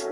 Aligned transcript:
Hey 0.00 0.08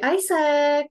Isaac, 0.00 0.88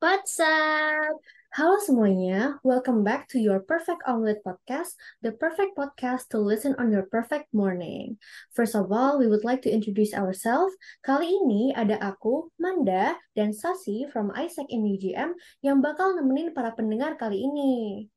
What's 0.00 0.40
up? 0.40 1.20
halo 1.52 1.76
semuanya. 1.84 2.56
Welcome 2.64 3.04
back 3.04 3.28
to 3.28 3.38
your 3.42 3.60
Perfect 3.60 4.00
Omelet 4.08 4.40
podcast, 4.40 4.96
the 5.20 5.36
perfect 5.36 5.76
podcast 5.76 6.32
to 6.32 6.40
listen 6.40 6.72
on 6.80 6.88
your 6.96 7.04
perfect 7.12 7.52
morning. 7.52 8.16
First 8.56 8.72
of 8.72 8.88
all, 8.88 9.20
we 9.20 9.28
would 9.28 9.44
like 9.44 9.60
to 9.68 9.74
introduce 9.74 10.16
ourselves. 10.16 10.72
Kali 11.04 11.28
ini 11.28 11.76
ada 11.76 12.00
aku, 12.00 12.48
Manda, 12.56 13.20
dan 13.36 13.52
Sasi 13.52 14.08
from 14.08 14.32
Isaac 14.32 14.72
in 14.72 14.88
UGM 14.88 15.36
yang 15.60 15.84
bakal 15.84 16.16
nemenin 16.16 16.56
para 16.56 16.72
pendengar 16.72 17.20
kali 17.20 17.44
ini. 17.44 18.08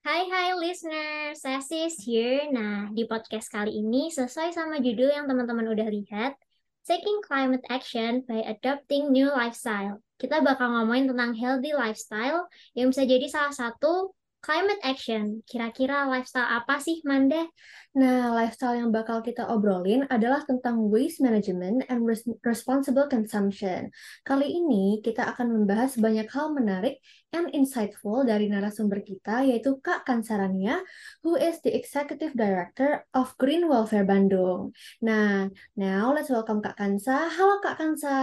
Hai 0.00 0.24
hai 0.32 0.56
listener, 0.56 1.36
saya 1.36 1.60
Sis 1.60 2.00
here. 2.00 2.48
Nah, 2.48 2.88
di 2.88 3.04
podcast 3.04 3.52
kali 3.52 3.84
ini 3.84 4.08
sesuai 4.08 4.48
sama 4.48 4.80
judul 4.80 5.12
yang 5.12 5.28
teman-teman 5.28 5.68
udah 5.68 5.92
lihat, 5.92 6.40
Taking 6.88 7.20
Climate 7.20 7.60
Action 7.68 8.24
by 8.24 8.40
Adopting 8.48 9.12
New 9.12 9.28
Lifestyle. 9.28 10.00
Kita 10.16 10.40
bakal 10.40 10.72
ngomongin 10.72 11.12
tentang 11.12 11.36
healthy 11.36 11.76
lifestyle 11.76 12.48
yang 12.72 12.88
bisa 12.88 13.04
jadi 13.04 13.28
salah 13.28 13.52
satu 13.52 14.16
climate 14.40 14.80
action. 14.82 15.44
Kira-kira 15.44 16.08
lifestyle 16.08 16.48
apa 16.48 16.80
sih, 16.80 17.04
Manda? 17.04 17.44
Nah, 17.90 18.30
lifestyle 18.32 18.78
yang 18.80 18.90
bakal 18.94 19.20
kita 19.20 19.44
obrolin 19.50 20.06
adalah 20.08 20.46
tentang 20.46 20.78
waste 20.88 21.20
management 21.20 21.84
and 21.92 22.06
res- 22.08 22.26
responsible 22.46 23.06
consumption. 23.10 23.92
Kali 24.24 24.48
ini 24.48 24.98
kita 25.04 25.28
akan 25.36 25.52
membahas 25.54 25.98
banyak 25.98 26.26
hal 26.30 26.54
menarik 26.54 26.98
and 27.36 27.52
insightful 27.52 28.24
dari 28.24 28.48
narasumber 28.48 29.02
kita, 29.04 29.44
yaitu 29.44 29.78
Kak 29.84 30.08
Kansarania, 30.08 30.80
who 31.22 31.36
is 31.36 31.60
the 31.62 31.70
Executive 31.70 32.32
Director 32.34 33.06
of 33.14 33.30
Green 33.38 33.70
Welfare 33.70 34.08
Bandung. 34.08 34.72
Nah, 35.04 35.50
now 35.76 36.10
let's 36.16 36.30
welcome 36.32 36.64
Kak 36.64 36.78
Kansa. 36.80 37.28
Halo 37.28 37.62
Kak 37.62 37.76
Kansa. 37.78 38.18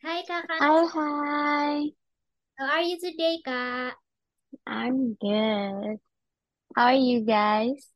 Hai 0.00 0.24
Kak 0.24 0.48
Hi, 0.48 0.56
Kansa, 0.64 0.96
hi. 0.96 1.76
how 2.56 2.66
are 2.72 2.84
you 2.84 2.96
today, 2.96 3.36
Kak? 3.44 3.99
I'm 4.70 5.18
good. 5.18 5.98
How 6.78 6.94
are 6.94 6.94
you 6.94 7.26
guys? 7.26 7.90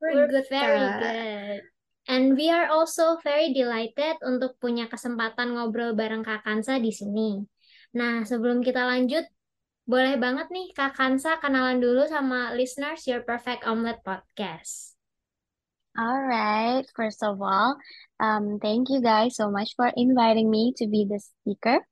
We're 0.00 0.16
We're 0.16 0.32
good, 0.32 0.48
very 0.48 0.80
Kak. 0.80 1.00
good. 1.04 1.60
And 2.08 2.24
we 2.40 2.48
are 2.48 2.72
also 2.72 3.20
very 3.20 3.52
delighted 3.52 4.16
untuk 4.24 4.56
punya 4.56 4.88
kesempatan 4.88 5.52
ngobrol 5.52 5.92
bareng 5.92 6.24
Kak 6.24 6.48
Kansa 6.48 6.80
di 6.80 6.88
sini. 6.88 7.44
Nah, 7.92 8.24
sebelum 8.24 8.64
kita 8.64 8.88
lanjut, 8.88 9.28
boleh 9.84 10.16
banget 10.16 10.48
nih 10.48 10.72
Kak 10.72 10.96
Kansa 10.96 11.36
kenalan 11.36 11.84
dulu 11.84 12.08
sama 12.08 12.56
listeners 12.56 13.04
Your 13.04 13.20
Perfect 13.20 13.68
Omelet 13.68 14.00
Podcast. 14.00 14.96
All 16.00 16.24
right. 16.24 16.84
First 16.96 17.20
of 17.20 17.44
all, 17.44 17.76
um, 18.24 18.56
thank 18.56 18.88
you 18.88 19.04
guys 19.04 19.36
so 19.36 19.52
much 19.52 19.76
for 19.76 19.92
inviting 19.92 20.48
me 20.48 20.72
to 20.80 20.88
be 20.88 21.04
the 21.04 21.20
speaker 21.20 21.84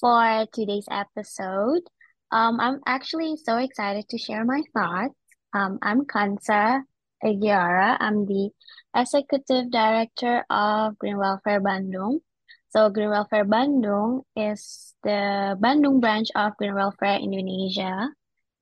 for 0.00 0.48
today's 0.56 0.88
episode. 0.88 1.84
Um, 2.30 2.60
I'm 2.60 2.80
actually 2.86 3.36
so 3.36 3.56
excited 3.56 4.08
to 4.10 4.18
share 4.18 4.44
my 4.44 4.62
thoughts. 4.74 5.14
Um, 5.54 5.78
I'm 5.80 6.04
Kansa 6.04 6.84
Aguiara. 7.24 7.96
I'm 8.00 8.26
the 8.26 8.50
Executive 8.94 9.70
Director 9.70 10.44
of 10.50 10.98
Green 10.98 11.16
Welfare 11.16 11.60
Bandung. 11.62 12.20
So 12.68 12.90
Green 12.90 13.08
Welfare 13.08 13.46
Bandung 13.46 14.24
is 14.36 14.92
the 15.02 15.56
Bandung 15.58 16.02
branch 16.02 16.28
of 16.34 16.54
Green 16.58 16.74
Welfare 16.74 17.16
Indonesia, 17.16 18.10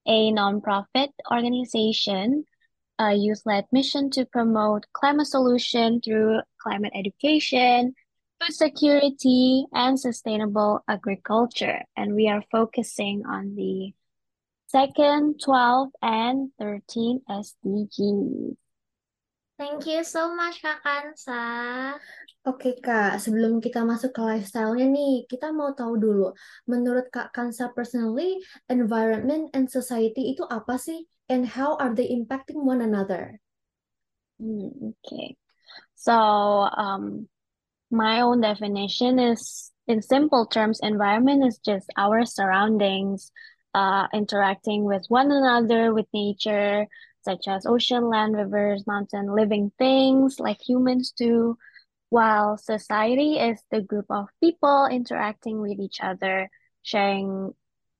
a 0.06 0.30
nonprofit 0.30 1.10
organization, 1.32 2.44
a 3.00 3.14
youth-led 3.14 3.64
mission 3.72 4.10
to 4.10 4.26
promote 4.26 4.86
climate 4.92 5.26
solution 5.26 6.00
through 6.00 6.38
climate 6.62 6.92
education, 6.94 7.94
food 8.40 8.54
security, 8.54 9.66
and 9.72 9.98
sustainable 9.98 10.84
agriculture. 10.88 11.84
And 11.96 12.14
we 12.14 12.28
are 12.28 12.42
focusing 12.52 13.24
on 13.26 13.56
the 13.56 13.92
second, 14.68 15.40
12, 15.40 15.88
and 16.02 16.50
13 16.58 17.22
SDGs. 17.28 18.56
Thank 19.56 19.88
you 19.88 20.04
so 20.04 20.36
much 20.36 20.60
Kak 20.60 20.84
Kansa. 20.84 21.96
Oke 22.44 22.76
Kak, 22.84 23.16
sebelum 23.16 23.56
kita 23.64 23.88
masuk 23.88 24.12
ke 24.12 24.20
lifestyle-nya 24.20 24.84
nih, 24.84 25.24
kita 25.24 25.48
mau 25.48 25.72
tahu 25.72 25.96
dulu, 25.96 26.28
menurut 26.68 27.08
Kak 27.08 27.32
Kansa 27.32 27.72
personally, 27.72 28.36
environment 28.68 29.48
and 29.56 29.72
society 29.72 30.36
itu 30.36 30.44
apa 30.44 30.76
sih? 30.76 31.08
And 31.32 31.48
how 31.48 31.80
are 31.80 31.96
they 31.96 32.12
impacting 32.12 32.68
one 32.68 32.84
another? 32.84 33.40
Hmm, 34.36 34.92
okay. 34.92 35.40
So, 35.96 36.12
um, 36.68 37.24
my 37.90 38.20
own 38.20 38.40
definition 38.40 39.18
is, 39.18 39.70
in 39.86 40.02
simple 40.02 40.46
terms, 40.46 40.80
environment 40.82 41.44
is 41.44 41.58
just 41.58 41.88
our 41.96 42.24
surroundings, 42.24 43.30
uh, 43.74 44.06
interacting 44.12 44.84
with 44.84 45.04
one 45.08 45.30
another, 45.30 45.94
with 45.94 46.06
nature, 46.12 46.86
such 47.22 47.48
as 47.48 47.66
ocean, 47.66 48.08
land, 48.08 48.34
rivers, 48.34 48.86
mountain, 48.86 49.34
living 49.34 49.72
things 49.78 50.40
like 50.40 50.60
humans 50.60 51.12
do, 51.16 51.56
while 52.08 52.56
society 52.56 53.38
is 53.38 53.60
the 53.70 53.80
group 53.80 54.06
of 54.10 54.26
people 54.40 54.88
interacting 54.90 55.60
with 55.60 55.78
each 55.78 55.98
other, 56.00 56.48
sharing 56.82 57.52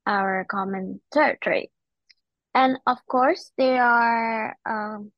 our 0.07 0.45
common 0.49 1.01
territory. 1.13 1.71
And 2.55 2.79
of 2.87 3.05
course, 3.07 3.51
they 3.59 3.79
are 3.79 4.57
um, 4.65 5.13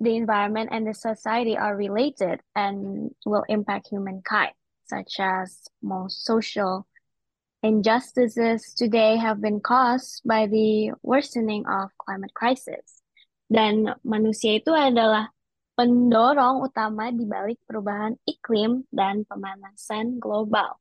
the 0.00 0.16
environment 0.16 0.70
and 0.72 0.86
the 0.86 0.94
society 0.94 1.56
are 1.56 1.76
related 1.76 2.40
and 2.54 3.10
will 3.24 3.44
impact 3.48 3.88
humankind, 3.88 4.52
such 4.86 5.16
as 5.18 5.68
most 5.82 6.24
social 6.24 6.86
injustices 7.62 8.74
today 8.76 9.16
have 9.16 9.40
been 9.40 9.60
caused 9.60 10.20
by 10.24 10.46
the 10.46 10.92
worsening 11.02 11.64
of 11.66 11.88
climate 11.96 12.34
crisis. 12.34 13.00
Dan 13.48 13.88
manusia 14.04 14.60
itu 14.60 14.72
adalah 14.72 15.32
pendorong 15.74 16.60
utama 16.60 17.08
di 17.08 17.24
balik 17.24 17.58
perubahan 17.64 18.14
iklim 18.28 18.84
dan 18.92 19.24
pemanasan 19.24 20.20
global. 20.20 20.76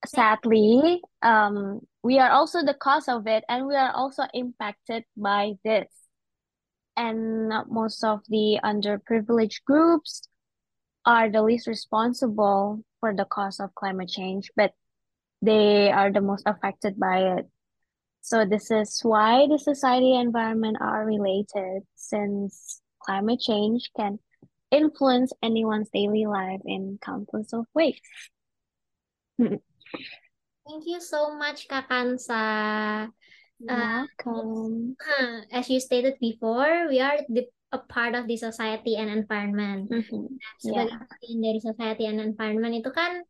Sadly, 0.00 1.04
um, 1.20 1.84
we 2.00 2.16
are 2.16 2.32
also 2.32 2.64
the 2.64 2.72
cause 2.72 3.04
of 3.04 3.28
it, 3.28 3.44
and 3.52 3.68
we 3.68 3.76
are 3.76 3.92
also 3.92 4.24
impacted 4.32 5.04
by 5.12 5.60
this. 5.60 5.99
And 7.00 7.48
most 7.72 8.04
of 8.04 8.20
the 8.28 8.60
underprivileged 8.62 9.64
groups 9.64 10.28
are 11.06 11.30
the 11.30 11.40
least 11.40 11.66
responsible 11.66 12.84
for 13.00 13.16
the 13.16 13.24
cause 13.24 13.58
of 13.58 13.74
climate 13.74 14.10
change, 14.10 14.50
but 14.54 14.72
they 15.40 15.90
are 15.90 16.12
the 16.12 16.20
most 16.20 16.44
affected 16.44 17.00
by 17.00 17.40
it. 17.40 17.48
So 18.20 18.44
this 18.44 18.70
is 18.70 19.00
why 19.00 19.48
the 19.48 19.56
society 19.58 20.12
and 20.12 20.26
environment 20.26 20.76
are 20.78 21.06
related, 21.06 21.88
since 21.96 22.82
climate 23.00 23.40
change 23.40 23.88
can 23.96 24.18
influence 24.70 25.32
anyone's 25.42 25.88
daily 25.88 26.26
life 26.26 26.60
in 26.66 26.98
countless 27.00 27.54
of 27.54 27.64
ways. 27.72 27.96
Hmm. 29.38 29.64
Thank 30.68 30.84
you 30.84 31.00
so 31.00 31.34
much 31.34 31.66
Kak 31.66 31.88
Kansa. 31.88 33.08
Uh, 33.68 34.08
Welcome. 34.24 34.96
as 35.52 35.68
you 35.68 35.80
stated 35.80 36.16
before, 36.20 36.88
we 36.88 37.00
are 37.00 37.20
the, 37.28 37.44
a 37.72 37.78
part 37.78 38.14
of 38.16 38.24
the 38.24 38.36
society 38.36 38.96
and 38.96 39.12
environment. 39.12 39.92
Mhm. 39.92 40.40
Sebagai 40.56 40.96
Yeah. 40.96 41.04
bagian 41.04 41.38
dari 41.44 41.60
society 41.60 42.04
and 42.08 42.18
environment 42.24 42.72
itu 42.80 42.88
kan 42.88 43.20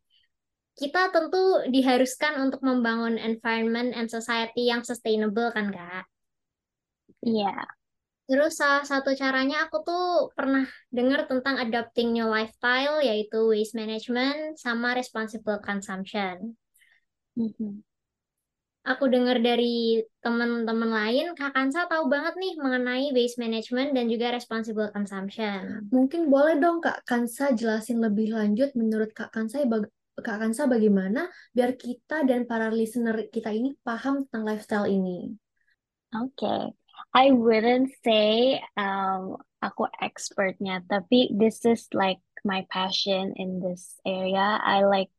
kita 0.79 1.11
tentu 1.11 1.67
diharuskan 1.67 2.47
untuk 2.47 2.63
membangun 2.63 3.19
environment 3.19 3.91
and 3.91 4.07
society 4.07 4.71
yang 4.71 4.87
sustainable 4.87 5.51
kan 5.51 5.67
Kak. 5.67 6.07
Yeah. 7.19 7.67
Terus 8.31 8.55
salah 8.55 8.87
satu 8.87 9.11
caranya 9.19 9.67
aku 9.67 9.83
tuh 9.83 10.31
pernah 10.31 10.63
dengar 10.87 11.27
tentang 11.27 11.59
adopting 11.59 12.15
new 12.15 12.23
lifestyle 12.23 13.03
yaitu 13.03 13.51
waste 13.51 13.75
management 13.75 14.55
sama 14.55 14.95
responsible 14.95 15.59
consumption. 15.59 16.55
Mhm. 17.35 17.83
Aku 18.81 19.05
dengar 19.13 19.37
dari 19.37 20.01
teman-teman 20.25 20.89
lain, 20.89 21.37
Kak 21.37 21.53
Kansa 21.53 21.85
tahu 21.85 22.09
banget 22.09 22.33
nih 22.33 22.57
mengenai 22.57 23.13
waste 23.13 23.37
management 23.37 23.93
dan 23.93 24.09
juga 24.09 24.33
responsible 24.33 24.89
consumption. 24.89 25.85
Mungkin 25.93 26.33
boleh 26.33 26.57
dong 26.57 26.81
Kak 26.81 27.05
Kansa 27.05 27.53
jelasin 27.53 28.01
lebih 28.01 28.33
lanjut 28.33 28.73
menurut 28.73 29.13
Kak 29.13 29.29
Kansa 29.29 29.61
bag- 29.69 29.93
Kak 30.17 30.41
Kansa 30.41 30.65
bagaimana 30.65 31.29
biar 31.53 31.77
kita 31.77 32.25
dan 32.25 32.49
para 32.49 32.73
listener 32.73 33.29
kita 33.29 33.53
ini 33.53 33.77
paham 33.85 34.25
tentang 34.25 34.49
lifestyle 34.49 34.89
ini. 34.89 35.29
Okay. 36.09 36.73
I 37.13 37.29
wouldn't 37.29 37.93
say 38.01 38.57
um 38.81 39.37
aku 39.61 39.85
expertnya, 40.01 40.81
tapi 40.89 41.29
this 41.37 41.61
is 41.69 41.85
like 41.93 42.17
my 42.41 42.65
passion 42.73 43.37
in 43.37 43.61
this 43.61 43.93
area. 44.09 44.57
I 44.57 44.89
like 44.89 45.13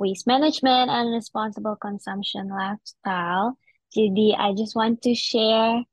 waste 0.00 0.26
management 0.26 0.88
and 0.88 1.12
responsible 1.12 1.76
consumption 1.76 2.48
lifestyle. 2.48 3.60
Jadi 3.92 4.32
I 4.32 4.56
just 4.56 4.72
want 4.72 5.04
to 5.04 5.12
share 5.14 5.84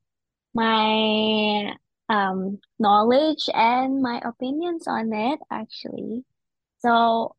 my 0.56 1.76
um, 2.08 2.58
knowledge 2.80 3.44
and 3.52 4.00
my 4.00 4.16
opinions 4.24 4.88
on 4.88 5.12
it, 5.12 5.38
actually. 5.52 6.24
So, 6.80 7.36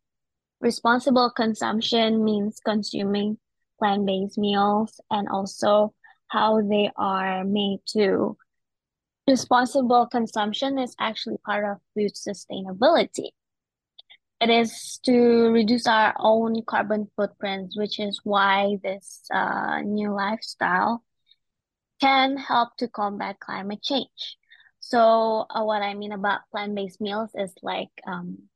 responsible 0.62 1.34
consumption 1.34 2.24
means 2.24 2.62
consuming 2.62 3.42
plant-based 3.80 4.38
meals 4.38 5.02
and 5.10 5.28
also 5.28 5.94
how 6.28 6.62
they 6.62 6.92
are 6.96 7.44
made 7.46 7.80
too. 7.90 8.38
Responsible 9.26 10.06
consumption 10.06 10.78
is 10.78 10.94
actually 11.00 11.38
part 11.42 11.66
of 11.66 11.82
food 11.96 12.14
sustainability. 12.14 13.34
It 14.42 14.50
is 14.50 15.00
to 15.04 15.52
reduce 15.52 15.86
our 15.86 16.16
own 16.18 16.64
carbon 16.64 17.12
footprints, 17.16 17.76
which 17.78 18.00
is 18.00 18.22
why 18.24 18.78
this 18.82 19.24
uh, 19.34 19.82
new 19.82 20.14
lifestyle 20.14 21.04
can 22.00 22.38
help 22.38 22.78
to 22.78 22.88
combat 22.88 23.40
climate 23.40 23.84
change. 23.84 24.38
So, 24.80 25.46
uh, 25.50 25.64
what 25.64 25.82
I 25.82 25.94
mean 25.94 26.14
about 26.14 26.48
plant-based 26.52 27.02
meals 27.02 27.32
is 27.36 27.54
like, 27.62 27.92
um, 28.08 28.50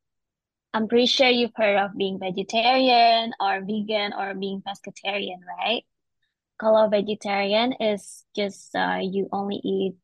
I'm 0.73 0.87
pretty 0.87 1.05
sure 1.05 1.27
you've 1.27 1.55
heard 1.55 1.77
of 1.77 1.97
being 1.97 2.17
vegetarian 2.17 3.33
or 3.39 3.61
vegan 3.61 4.13
or 4.17 4.33
being 4.33 4.63
pescatarian, 4.63 5.43
right? 5.59 5.83
Kalau 6.57 6.87
vegetarian 6.87 7.73
is 7.79 8.23
just 8.35 8.73
uh, 8.73 8.99
you 9.03 9.27
only 9.31 9.59
eat 9.61 9.95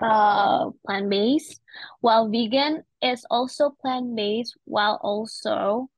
uh, 0.00 0.70
plant-based, 0.86 1.60
while 2.00 2.28
vegan 2.28 2.82
is 3.02 3.24
also 3.30 3.70
plant-based 3.80 4.56
while 4.64 4.98
also 5.02 5.88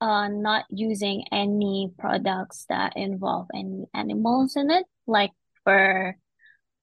uh, 0.00 0.28
not 0.28 0.64
using 0.70 1.24
any 1.32 1.90
products 1.98 2.66
that 2.68 2.96
involve 2.96 3.46
any 3.54 3.84
animals 3.94 4.56
in 4.56 4.70
it, 4.70 4.84
like 5.06 5.32
fur 5.64 6.14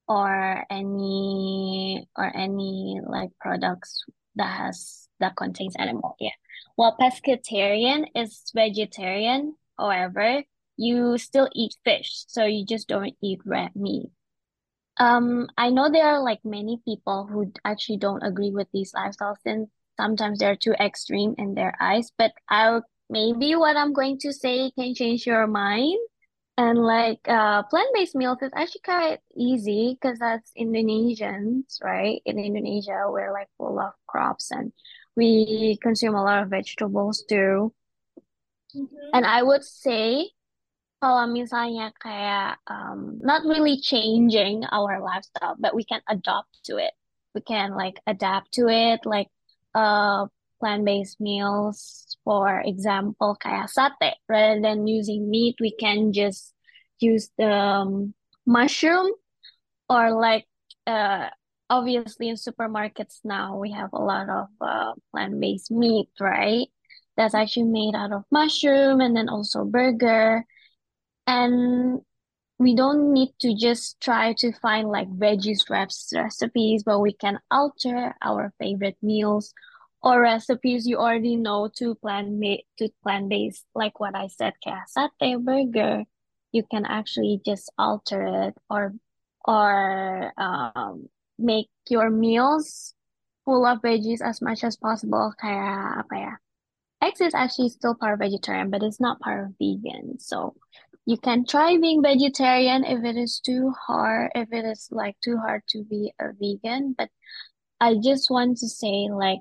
or 0.08 0.66
any 0.70 2.08
or 2.16 2.36
any 2.36 3.00
like 3.06 3.30
products 3.40 4.04
that 4.36 4.58
has 4.58 5.08
that 5.20 5.36
contains 5.36 5.76
animal. 5.78 6.16
Yeah. 6.20 6.36
While 6.76 6.98
pescatarian 7.00 8.08
is 8.16 8.52
vegetarian, 8.54 9.56
however, 9.78 10.44
you 10.78 11.18
still 11.18 11.50
eat 11.54 11.76
fish, 11.86 12.26
so 12.28 12.44
you 12.44 12.66
just 12.66 12.88
don't 12.88 13.16
eat 13.24 13.40
red 13.46 13.72
meat. 13.76 14.10
Um, 14.98 15.48
I 15.58 15.70
know 15.70 15.90
there 15.92 16.08
are 16.08 16.24
like 16.24 16.40
many 16.46 16.82
people 16.86 17.28
who 17.28 17.52
actually 17.66 17.98
don't 17.98 18.24
agree 18.24 18.52
with 18.52 18.68
these 18.74 18.94
lifestyles 18.94 19.38
and 19.46 19.68
sometimes 19.98 20.40
they're 20.40 20.56
too 20.56 20.74
extreme 20.80 21.36
in 21.38 21.54
their 21.54 21.76
eyes, 21.80 22.12
but 22.18 22.32
I'll 22.50 22.84
maybe 23.10 23.56
what 23.56 23.78
I'm 23.78 23.94
going 23.94 24.20
to 24.20 24.32
say 24.34 24.72
can 24.72 24.96
change 24.96 25.26
your 25.26 25.48
mind. 25.48 26.00
And 26.58 26.80
like 26.80 27.20
uh 27.28 27.64
plant-based 27.64 28.16
meals 28.16 28.38
is 28.42 28.52
actually 28.56 28.82
quite 28.86 29.20
easy 29.36 29.98
because 30.00 30.20
that's 30.20 30.52
Indonesians, 30.58 31.84
right? 31.84 32.22
In 32.26 32.40
Indonesia, 32.40 33.04
we're 33.10 33.34
like 33.34 33.50
full 33.58 33.78
of 33.80 33.92
crops 34.08 34.52
and 34.52 34.72
we 35.18 35.78
consume 35.82 36.16
a 36.16 36.24
lot 36.24 36.44
of 36.44 36.50
vegetables 36.50 37.24
too. 37.28 37.74
Mhm. 38.76 38.88
And 39.14 39.26
I 39.26 39.44
would 39.44 39.64
say 39.66 40.32
kalau 41.06 41.30
misalnya 41.30 41.94
kayak 42.02 42.57
um, 42.66 43.22
not 43.22 43.46
really 43.46 43.78
changing 43.78 44.66
our 44.74 44.98
lifestyle, 44.98 45.54
but 45.62 45.78
we 45.78 45.86
can 45.86 46.02
adopt 46.10 46.50
to 46.66 46.81
it. 46.81 46.98
We 47.38 47.46
can 47.46 47.78
like 47.78 48.02
adapt 48.10 48.57
to 48.57 48.66
it, 48.66 49.06
like 49.06 49.30
uh 49.78 50.25
plant-based 50.57 51.22
meals, 51.22 52.10
for 52.25 52.57
example, 52.66 53.38
kayak 53.38 53.69
sate. 53.69 54.18
Rather 54.25 54.57
than 54.57 54.90
using 54.90 55.30
meat, 55.30 55.62
we 55.62 55.78
can 55.78 56.10
just 56.10 56.57
use 56.98 57.30
the 57.38 57.54
um, 57.54 58.18
mushroom 58.50 59.13
or 59.86 60.10
like 60.10 60.50
uh 60.90 61.30
obviously 61.69 62.34
in 62.34 62.38
supermarkets 62.38 63.22
now 63.22 63.58
we 63.58 63.69
have 63.69 63.94
a 63.94 64.01
lot 64.01 64.25
of 64.25 64.50
uh 64.58 64.98
plant-based 65.13 65.69
meat, 65.69 66.10
right? 66.18 66.66
That's 67.13 67.38
actually 67.38 67.69
made 67.69 67.94
out 67.94 68.10
of 68.10 68.25
mushroom 68.34 69.06
and 69.06 69.13
then 69.13 69.30
also 69.30 69.69
burger. 69.69 70.50
And 71.27 72.01
we 72.57 72.75
don't 72.75 73.12
need 73.12 73.33
to 73.42 73.56
just 73.56 74.00
try 74.00 74.33
to 74.39 74.51
find 74.54 74.88
like 74.88 75.10
veggies 75.10 75.69
wraps 75.69 76.13
recipes, 76.16 76.83
but 76.83 77.00
we 77.00 77.13
can 77.13 77.39
alter 77.51 78.16
our 78.22 78.54
favorite 78.60 78.98
meals 79.01 79.54
or 80.01 80.22
recipes 80.22 80.86
you 80.88 80.98
already 80.98 81.36
know 81.36 81.68
to 81.77 81.95
plant 81.95 82.39
to 82.77 82.89
plant 83.04 83.27
based, 83.30 83.66
like 83.74 84.00
what 84.00 84.16
I 84.16 84.27
said, 84.27 84.54
kayak 84.63 84.88
sate 84.88 85.42
burger. 85.42 86.06
You 86.54 86.63
can 86.72 86.86
actually 86.86 87.42
just 87.44 87.72
alter 87.77 88.48
it 88.48 88.56
or 88.69 88.94
or 89.44 90.31
um 90.38 91.10
make 91.38 91.68
your 91.89 92.10
meals 92.10 92.94
full 93.44 93.66
of 93.66 93.81
veggies 93.81 94.22
as 94.22 94.42
much 94.42 94.63
as 94.63 94.77
possible. 94.77 95.33
Kayak 95.42 96.06
apa 96.06 96.16
ya? 96.16 96.33
Eggs 97.06 97.22
is 97.22 97.34
actually 97.34 97.69
still 97.69 97.96
part 97.96 98.13
of 98.13 98.19
vegetarian, 98.19 98.69
but 98.69 98.84
it's 98.84 99.00
not 99.00 99.19
part 99.19 99.46
of 99.46 99.54
vegan. 99.60 100.19
So 100.19 100.56
you 101.06 101.18
can 101.18 101.46
try 101.46 101.78
being 101.78 102.02
vegetarian 102.02 102.84
if 102.84 103.04
it 103.04 103.16
is 103.16 103.40
too 103.40 103.74
hard, 103.88 104.31
if 104.34 104.52
it 104.52 104.66
is 104.66 104.88
like 104.92 105.16
too 105.24 105.38
hard 105.38 105.62
to 105.69 105.84
be 105.84 106.13
a 106.19 106.31
vegan. 106.34 106.96
But 106.98 107.10
I 107.80 107.96
just 108.02 108.31
want 108.31 108.57
to 108.60 108.68
say, 108.68 109.10
like, 109.12 109.40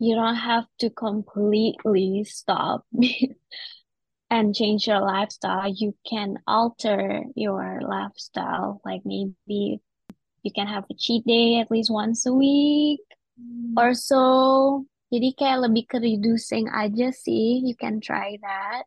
you 0.00 0.14
don't 0.14 0.36
have 0.36 0.64
to 0.80 0.90
completely 0.90 2.24
stop 2.24 2.86
and 4.30 4.54
change 4.54 4.86
your 4.86 5.00
lifestyle. 5.00 5.72
You 5.72 5.94
can 6.08 6.38
alter 6.46 7.24
your 7.36 7.80
lifestyle. 7.82 8.80
Like 8.84 9.02
maybe 9.04 9.80
you 10.42 10.52
can 10.54 10.66
have 10.66 10.84
a 10.90 10.94
cheat 10.98 11.26
day 11.26 11.58
at 11.60 11.70
least 11.70 11.90
once 11.90 12.24
a 12.26 12.32
week 12.32 13.00
or 13.76 13.94
so. 13.94 14.86
Jadi 15.10 15.28
kayak 15.34 15.58
lebih 15.66 15.84
ke 15.90 15.98
reducing 15.98 16.70
aja 16.70 17.10
sih. 17.10 17.60
You 17.66 17.74
can 17.74 17.98
try 17.98 18.38
that. 18.40 18.86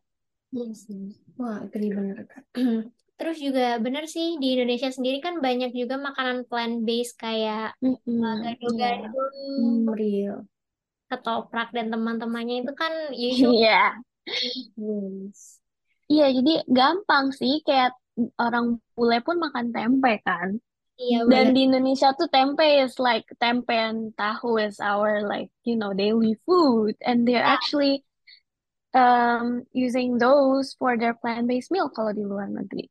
Yes. 0.54 0.88
Wah, 1.36 1.60
agree 1.66 1.92
Kak. 1.92 2.44
Terus 3.14 3.38
juga 3.38 3.78
bener 3.78 4.10
sih 4.10 4.40
di 4.42 4.58
Indonesia 4.58 4.90
sendiri 4.90 5.22
kan 5.22 5.38
banyak 5.38 5.70
juga 5.70 5.94
makanan 6.00 6.50
plant-based 6.50 7.14
kayak 7.14 7.78
uh, 7.78 7.86
Mm-mm, 7.86 8.42
yeah. 8.42 8.54
gado-gado, 8.58 9.22
Hmm, 9.54 9.86
real. 9.94 10.36
ketoprak 11.06 11.70
dan 11.70 11.94
teman-temannya 11.94 12.66
itu 12.66 12.72
kan 12.74 12.92
usually 13.14 13.62
Iya. 13.62 13.82
Yes. 14.74 15.62
Iya, 16.10 16.26
jadi 16.36 16.52
gampang 16.68 17.32
sih 17.32 17.62
kayak 17.64 17.94
orang 18.38 18.78
bule 18.94 19.18
pun 19.26 19.36
makan 19.40 19.70
tempe 19.74 20.20
kan. 20.26 20.58
Iya 21.02 21.18
Dan 21.32 21.46
bener. 21.46 21.54
di 21.54 21.60
Indonesia 21.68 22.08
tuh 22.18 22.28
tempe 22.36 22.66
is 22.84 22.94
like 23.08 23.26
tempe 23.44 23.74
and 23.88 24.00
tahu 24.20 24.50
is 24.68 24.76
our 24.90 25.12
like, 25.32 25.50
you 25.68 25.76
know, 25.80 25.92
daily 26.02 26.34
food 26.46 26.94
and 27.08 27.18
they're 27.26 27.44
Ya, 27.44 27.56
actually 27.56 27.94
um 28.94 29.46
using 29.86 30.18
those 30.24 30.68
for 30.80 30.92
their 31.00 31.14
plant-based 31.22 31.70
meal 31.74 31.88
kalau 31.96 32.12
di 32.18 32.24
luar 32.30 32.48
negeri. 32.58 32.84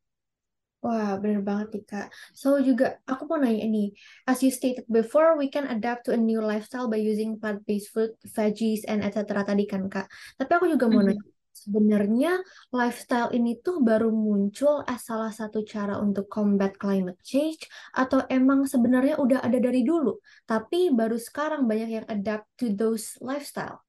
Wah, 0.83 1.15
bener 1.24 1.39
banget 1.48 1.67
nih, 1.74 1.83
Kak. 1.91 2.07
So, 2.36 2.48
juga 2.67 3.00
aku 3.07 3.24
mau 3.31 3.39
nanya 3.39 3.63
nih, 3.72 3.88
as 4.27 4.43
you 4.43 4.51
stated 4.51 4.83
before, 4.91 5.39
we 5.39 5.48
can 5.48 5.63
adapt 5.72 6.03
to 6.05 6.12
a 6.12 6.19
new 6.19 6.43
lifestyle 6.43 6.91
by 6.91 7.00
using 7.00 7.39
plant-based 7.39 7.88
food, 7.95 8.12
veggies, 8.36 8.83
and 8.91 9.00
etc. 9.00 9.48
tadi 9.48 9.63
kan, 9.72 9.88
Kak. 9.88 10.12
Tapi 10.36 10.51
aku 10.51 10.67
juga 10.75 10.86
mau 10.91 11.00
Mhm. 11.00 11.07
nanya, 11.07 11.24
sebenarnya 11.53 12.41
lifestyle 12.74 13.29
ini 13.31 13.62
tuh 13.62 13.79
baru 13.79 14.10
muncul 14.10 14.81
as 14.89 15.05
salah 15.05 15.29
satu 15.29 15.62
cara 15.63 16.01
untuk 16.01 16.25
combat 16.27 16.74
climate 16.75 17.22
change, 17.22 17.63
atau 17.93 18.25
emang 18.27 18.65
sebenarnya 18.65 19.22
udah 19.22 19.39
ada 19.45 19.62
dari 19.62 19.86
dulu, 19.86 20.17
tapi 20.50 20.89
baru 20.89 21.15
sekarang 21.15 21.69
banyak 21.69 22.01
yang 22.01 22.07
adapt 22.10 22.50
to 22.57 22.74
those 22.74 23.15
lifestyle? 23.22 23.86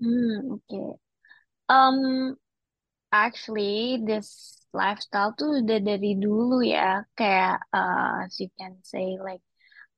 Hmm, 0.00 0.58
oke. 0.58 0.98
Um, 1.70 2.34
actually, 3.12 4.02
this 4.02 4.58
lifestyle 4.72 5.36
tuh 5.36 5.60
udah 5.60 5.78
dari 5.84 6.16
dulu 6.16 6.64
ya, 6.64 7.04
kayak 7.12 7.60
uh, 7.70 8.24
as 8.24 8.40
you 8.40 8.48
can 8.56 8.80
say 8.80 9.20
like 9.20 9.44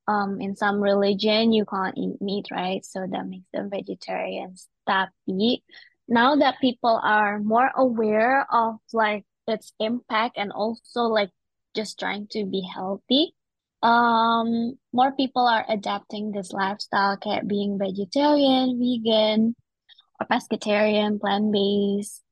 um 0.05 0.37
in 0.37 0.53
some 0.53 0.85
religion 0.85 1.49
you 1.49 1.65
can't 1.65 1.97
eat 1.97 2.21
meat, 2.21 2.51
right? 2.53 2.85
So 2.85 3.07
that 3.09 3.25
makes 3.25 3.49
them 3.55 3.73
vegetarians. 3.73 4.69
Tapi 4.85 5.65
now 6.09 6.37
that 6.37 6.61
people 6.61 7.01
are 7.03 7.39
more 7.41 7.71
aware 7.77 8.47
of 8.53 8.77
like 8.93 9.25
its 9.47 9.73
impact 9.81 10.37
and 10.37 10.53
also 10.53 11.03
like 11.03 11.31
just 11.75 11.99
trying 11.99 12.27
to 12.33 12.45
be 12.45 12.63
healthy, 12.63 13.35
um, 13.83 14.79
more 14.93 15.13
people 15.13 15.47
are 15.47 15.65
adapting 15.69 16.33
this 16.33 16.53
lifestyle, 16.53 17.17
kayak 17.17 17.47
being 17.47 17.79
vegetarian, 17.79 18.81
vegan, 18.81 19.55
or 20.21 20.27
pescatarian, 20.27 21.21
plant-based. 21.21 22.23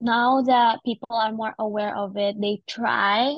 Now 0.00 0.42
that 0.42 0.82
people 0.84 1.14
are 1.14 1.32
more 1.32 1.54
aware 1.58 1.94
of 1.94 2.16
it, 2.16 2.40
they 2.40 2.62
try 2.66 3.36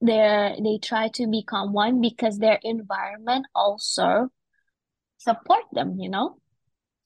their 0.00 0.56
they 0.56 0.78
try 0.78 1.08
to 1.20 1.26
become 1.28 1.72
one 1.72 2.00
because 2.00 2.38
their 2.38 2.58
environment 2.62 3.44
also 3.54 4.32
support 5.18 5.64
them, 5.72 6.00
you 6.00 6.08
know? 6.08 6.40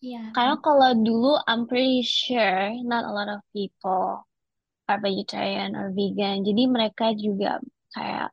Iya. 0.05 0.37
Karena 0.37 0.61
kalau 0.61 0.93
dulu, 0.93 1.41
I'm 1.49 1.65
pretty 1.65 2.05
sure 2.05 2.77
not 2.85 3.09
a 3.09 3.13
lot 3.17 3.33
of 3.33 3.41
people 3.57 4.29
are 4.85 5.01
vegetarian 5.01 5.73
or 5.73 5.97
vegan. 5.97 6.45
Jadi 6.45 6.69
mereka 6.69 7.17
juga 7.17 7.65
kayak 7.97 8.29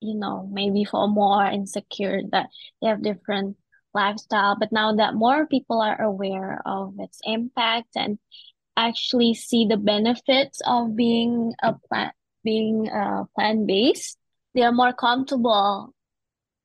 you 0.00 0.14
know, 0.14 0.48
maybe 0.50 0.84
for 0.84 1.06
more 1.08 1.44
insecure 1.46 2.22
that 2.32 2.48
they 2.80 2.88
have 2.88 3.02
different 3.02 3.56
lifestyle. 3.94 4.56
But 4.58 4.72
now 4.72 4.96
that 4.96 5.14
more 5.14 5.46
people 5.46 5.80
are 5.80 6.00
aware 6.00 6.62
of 6.66 6.94
its 6.98 7.20
impact 7.24 7.96
and 7.96 8.18
actually 8.76 9.34
see 9.34 9.66
the 9.66 9.76
benefits 9.76 10.60
of 10.64 10.96
being 10.96 11.52
a 11.62 11.74
plant 11.88 12.16
being 12.42 12.88
a 12.88 13.28
plant-based, 13.36 14.16
they 14.54 14.62
are 14.62 14.72
more 14.72 14.94
comfortable 14.94 15.92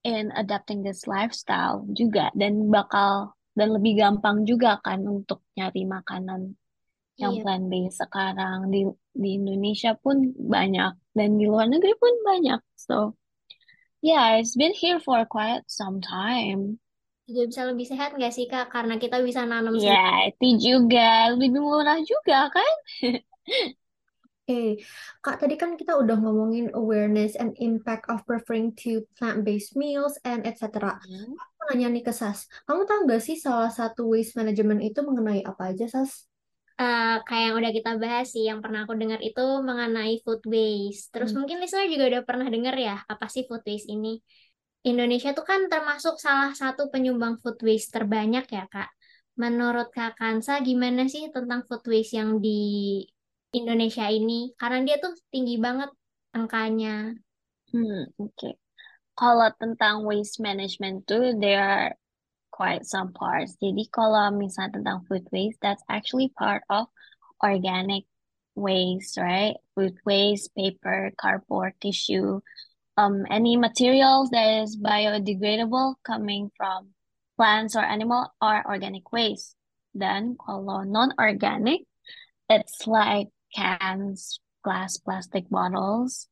in 0.07 0.31
adapting 0.31 0.83
this 0.87 1.03
lifestyle 1.03 1.83
juga 1.91 2.31
dan 2.31 2.71
bakal 2.71 3.35
dan 3.55 3.67
lebih 3.71 3.97
gampang 3.97 4.43
juga 4.43 4.77
kan 4.83 5.01
untuk 5.07 5.41
nyari 5.55 5.87
makanan 5.87 6.53
yang 7.15 7.31
Iya. 7.31 7.41
plant-based 7.47 7.97
sekarang 8.03 8.67
di 8.69 8.83
di 9.15 9.39
Indonesia 9.39 9.95
pun 9.95 10.35
banyak 10.35 10.91
dan 11.15 11.29
di 11.39 11.47
luar 11.47 11.71
negeri 11.71 11.95
pun 11.95 12.13
banyak. 12.27 12.59
So 12.75 13.15
yeah, 14.03 14.35
it's 14.35 14.59
been 14.59 14.75
here 14.75 14.99
for 14.99 15.23
quite 15.23 15.63
some 15.71 16.03
time. 16.03 16.83
Juga 17.25 17.49
bisa 17.49 17.61
lebih 17.65 17.85
sehat 17.89 18.13
nggak 18.13 18.33
sih 18.35 18.45
Kak? 18.45 18.69
Karena 18.69 18.99
kita 19.01 19.17
bisa 19.23 19.47
nanam. 19.47 19.73
Ya, 19.79 20.29
itu 20.29 20.61
juga 20.61 21.33
lebih 21.33 21.57
murah 21.57 21.97
juga 22.03 22.51
kan? 22.53 22.73
Oke, 24.45 24.77
Kak, 25.25 25.41
tadi 25.41 25.57
kan 25.57 25.73
kita 25.73 25.97
udah 25.97 26.21
ngomongin 26.21 26.69
awareness 26.77 27.33
and 27.33 27.57
impact 27.57 28.05
of 28.13 28.21
preferring 28.29 28.77
to 28.77 29.01
plant-based 29.17 29.73
meals 29.73 30.21
and 30.21 30.45
etc. 30.45 31.01
Hmm. 31.01 31.33
Nanya 31.67 31.87
nih 31.93 32.03
ke 32.07 32.13
Sas, 32.19 32.39
kamu 32.67 32.81
tahu 32.89 32.99
nggak 33.05 33.21
sih 33.27 33.35
salah 33.45 33.69
satu 33.79 34.01
waste 34.13 34.33
management 34.39 34.81
itu 34.87 34.99
mengenai 35.07 35.39
apa 35.49 35.63
aja, 35.71 35.85
Sas? 35.93 36.11
Eh, 36.81 37.15
kayak 37.27 37.43
yang 37.47 37.55
udah 37.59 37.71
kita 37.77 37.89
bahas 38.03 38.25
sih, 38.35 38.43
yang 38.49 38.59
pernah 38.63 38.79
aku 38.83 38.93
dengar 39.01 39.19
itu 39.27 39.41
mengenai 39.69 40.13
food 40.23 40.41
waste. 40.53 41.03
Terus 41.13 41.31
Hmm. 41.31 41.37
mungkin 41.37 41.57
listener 41.63 41.87
juga 41.93 42.05
udah 42.11 42.23
pernah 42.27 42.47
dengar 42.53 42.75
ya, 42.87 42.93
apa 43.11 43.25
sih 43.33 43.43
food 43.47 43.63
waste 43.69 43.87
ini? 43.95 44.09
Indonesia 44.89 45.29
tuh 45.37 45.45
kan 45.51 45.61
termasuk 45.71 46.15
salah 46.25 46.51
satu 46.61 46.81
penyumbang 46.93 47.35
food 47.41 47.57
waste 47.67 47.89
terbanyak 47.95 48.45
ya, 48.57 48.63
Kak. 48.73 48.89
Menurut 49.43 49.87
Kak 49.95 50.11
Kansa, 50.19 50.53
gimana 50.67 51.01
sih 51.13 51.23
tentang 51.35 51.61
food 51.67 51.83
waste 51.91 52.13
yang 52.19 52.31
di 52.45 52.49
Indonesia 53.59 54.05
ini? 54.17 54.53
Karena 54.59 54.79
dia 54.87 54.97
tuh 55.03 55.13
tinggi 55.33 55.55
banget 55.65 55.89
angkanya. 56.37 56.89
Hmm, 57.71 58.05
oke. 58.17 58.57
Kalau 59.15 59.47
tentang 59.55 60.03
waste 60.03 60.43
management 60.43 61.07
tuh, 61.07 61.39
there 61.39 61.63
are 61.63 61.89
quite 62.51 62.83
some 62.87 63.11
parts. 63.15 63.55
Jadi 63.59 63.87
kalau 63.91 64.31
misalnya 64.31 64.79
tentang 64.79 65.03
food 65.07 65.23
waste, 65.31 65.59
that's 65.59 65.83
actually 65.87 66.31
part 66.35 66.63
of 66.71 66.87
organic 67.43 68.07
waste, 68.55 69.19
right? 69.19 69.59
Food 69.75 69.99
waste, 70.07 70.51
paper, 70.55 71.11
cardboard, 71.19 71.75
tissue, 71.79 72.39
um, 72.97 73.25
any 73.29 73.57
materials 73.57 74.29
that 74.31 74.63
is 74.63 74.77
biodegradable 74.79 75.95
coming 76.03 76.51
from 76.55 76.95
plants 77.35 77.75
or 77.75 77.83
animal 77.83 78.31
are 78.41 78.63
organic 78.67 79.11
waste. 79.11 79.55
Then 79.93 80.35
kalau 80.39 80.83
non-organic, 80.83 81.83
it's 82.49 82.87
like 82.87 83.31
cans, 83.55 84.39
glass, 84.63 84.97
plastic 84.97 85.47
bottles. 85.49 86.27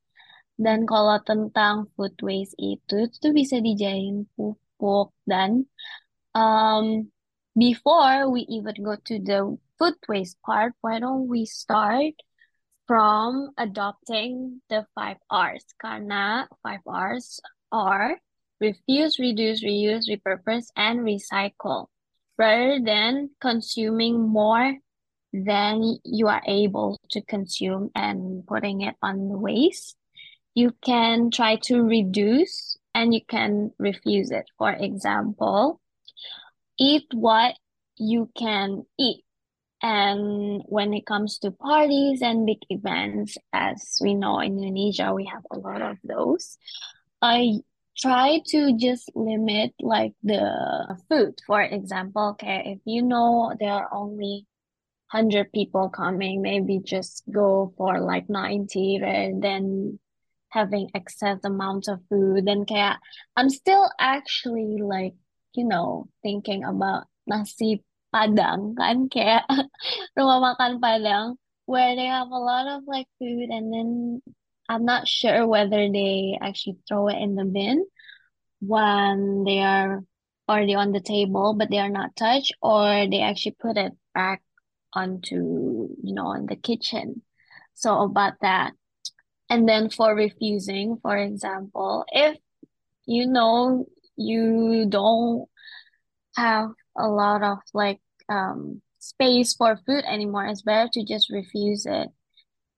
Dan 0.63 0.87
kalau 0.87 1.19
tentang 1.27 1.91
food 1.99 2.15
waste 2.23 2.55
itu, 2.55 3.11
itu 3.11 3.27
bisa 3.35 3.59
dijadiin 3.59 4.31
pupuk 4.39 5.11
dan 5.27 5.67
um, 6.31 7.11
before 7.51 8.31
we 8.31 8.47
even 8.47 8.79
go 8.79 8.95
to 8.95 9.19
the 9.19 9.59
food 9.77 9.99
waste 10.07 10.39
part, 10.41 10.71
why 10.79 11.03
don't 11.03 11.27
we 11.27 11.43
start 11.43 12.15
from 12.87 13.51
adopting 13.59 14.61
the 14.69 14.87
five 14.95 15.17
R's? 15.29 15.67
Karena 15.75 16.47
five 16.63 16.83
R's 16.87 17.43
are 17.71 18.23
refuse, 18.59 19.19
reduce, 19.19 19.63
reuse, 19.63 20.07
repurpose, 20.07 20.71
and 20.75 21.01
recycle. 21.01 21.87
Rather 22.37 22.79
than 22.79 23.29
consuming 23.41 24.19
more 24.19 24.79
than 25.33 25.97
you 26.03 26.27
are 26.27 26.41
able 26.47 26.97
to 27.09 27.21
consume 27.21 27.89
and 27.95 28.45
putting 28.47 28.81
it 28.81 28.95
on 29.01 29.27
the 29.29 29.37
waste, 29.37 29.97
you 30.53 30.75
can 30.83 31.31
try 31.31 31.55
to 31.63 31.81
reduce 31.81 32.77
and 32.93 33.13
you 33.13 33.21
can 33.27 33.71
refuse 33.79 34.31
it. 34.31 34.45
For 34.57 34.71
example, 34.71 35.81
eat 36.79 37.05
what 37.13 37.55
you 37.97 38.29
can 38.37 38.85
eat. 38.99 39.23
And 39.81 40.63
when 40.67 40.93
it 40.93 41.05
comes 41.05 41.39
to 41.39 41.51
parties 41.51 42.21
and 42.21 42.45
big 42.45 42.59
events, 42.69 43.37
as 43.51 43.97
we 44.01 44.15
know 44.15 44.39
in 44.39 44.57
Indonesia, 44.57 45.13
we 45.13 45.25
have 45.25 45.43
a 45.51 45.57
lot 45.57 45.81
of 45.81 45.97
those. 46.03 46.57
I 47.21 47.59
try 47.97 48.39
to 48.47 48.77
just 48.77 49.11
limit 49.13 49.73
like 49.79 50.13
the 50.23 50.97
food. 51.09 51.39
For 51.45 51.61
example, 51.61 52.29
okay, 52.31 52.77
if 52.77 52.79
you 52.85 53.01
know 53.01 53.53
there 53.59 53.73
are 53.73 53.93
only 53.93 54.45
100 55.11 55.51
people 55.51 55.89
coming, 55.89 56.41
maybe 56.41 56.79
just 56.79 57.23
go 57.29 57.73
for 57.77 57.99
like 57.99 58.29
90 58.29 58.99
rather 59.01 59.39
than 59.39 59.99
having 60.53 60.89
excess 60.93 61.41
amount 61.43 61.89
of 61.89 61.99
food. 62.09 62.45
Then 62.45 62.65
kayak, 62.65 63.01
I'm 63.35 63.49
still 63.49 63.89
actually 63.99 64.77
like, 64.77 65.17
you 65.57 65.65
know, 65.65 66.07
thinking 66.21 66.63
about 66.63 67.09
nasi 67.25 67.81
Padang 68.13 68.77
kan 68.77 69.09
kayak 69.09 69.49
rumah 70.17 70.53
makan 70.53 70.77
Padang 70.77 71.33
where 71.65 71.97
they 71.97 72.05
have 72.05 72.29
a 72.29 72.37
lot 72.37 72.69
of 72.69 72.85
like 72.85 73.09
food 73.17 73.49
and 73.49 73.73
then 73.73 74.21
I'm 74.69 74.85
not 74.85 75.09
sure 75.09 75.49
whether 75.49 75.89
they 75.89 76.37
actually 76.37 76.77
throw 76.85 77.09
it 77.09 77.17
in 77.17 77.33
the 77.33 77.45
bin 77.45 77.81
when 78.61 79.43
they 79.43 79.65
are 79.65 80.05
already 80.47 80.75
on 80.75 80.93
the 80.93 81.01
table 81.01 81.57
but 81.57 81.73
they 81.73 81.79
are 81.79 81.89
not 81.89 82.15
touched 82.15 82.53
or 82.61 83.09
they 83.09 83.25
actually 83.25 83.57
put 83.57 83.77
it 83.81 83.93
back 84.13 84.45
onto 84.93 85.89
you 86.03 86.13
know 86.13 86.33
in 86.33 86.45
the 86.45 86.55
kitchen 86.55 87.25
so 87.73 88.05
about 88.05 88.33
that 88.41 88.77
and 89.53 89.69
then 89.69 89.87
for 89.87 90.15
refusing 90.15 90.97
for 91.03 91.15
example 91.15 92.03
if 92.11 92.35
you 93.05 93.27
know 93.27 93.85
you 94.17 94.87
don't 94.89 95.47
have 96.35 96.69
a 96.97 97.07
lot 97.07 97.43
of 97.43 97.59
like 97.71 98.01
um 98.29 98.81
space 98.97 99.53
for 99.53 99.77
food 99.85 100.03
anymore 100.05 100.47
it's 100.47 100.63
better 100.63 100.89
to 100.91 101.05
just 101.05 101.29
refuse 101.29 101.85
it 101.85 102.09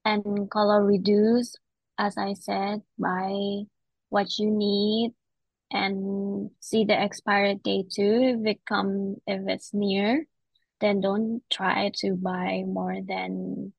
and 0.04 0.52
color 0.52 0.84
reduce 0.84 1.56
as 1.98 2.18
I 2.18 2.34
said 2.34 2.82
buy 3.00 3.62
what 4.10 4.38
you 4.38 4.52
need 4.52 5.14
and 5.72 6.52
see 6.60 6.86
the 6.86 7.04
expired 7.04 7.64
date 7.64 7.90
too. 7.90 8.36
If 8.36 8.46
it 8.46 8.66
come 8.68 9.16
if 9.26 9.48
it's 9.48 9.74
near 9.74 10.26
then 10.82 11.00
don't 11.00 11.42
try 11.50 11.92
to 12.02 12.16
buy 12.16 12.64
more 12.68 12.98
than 13.08 13.72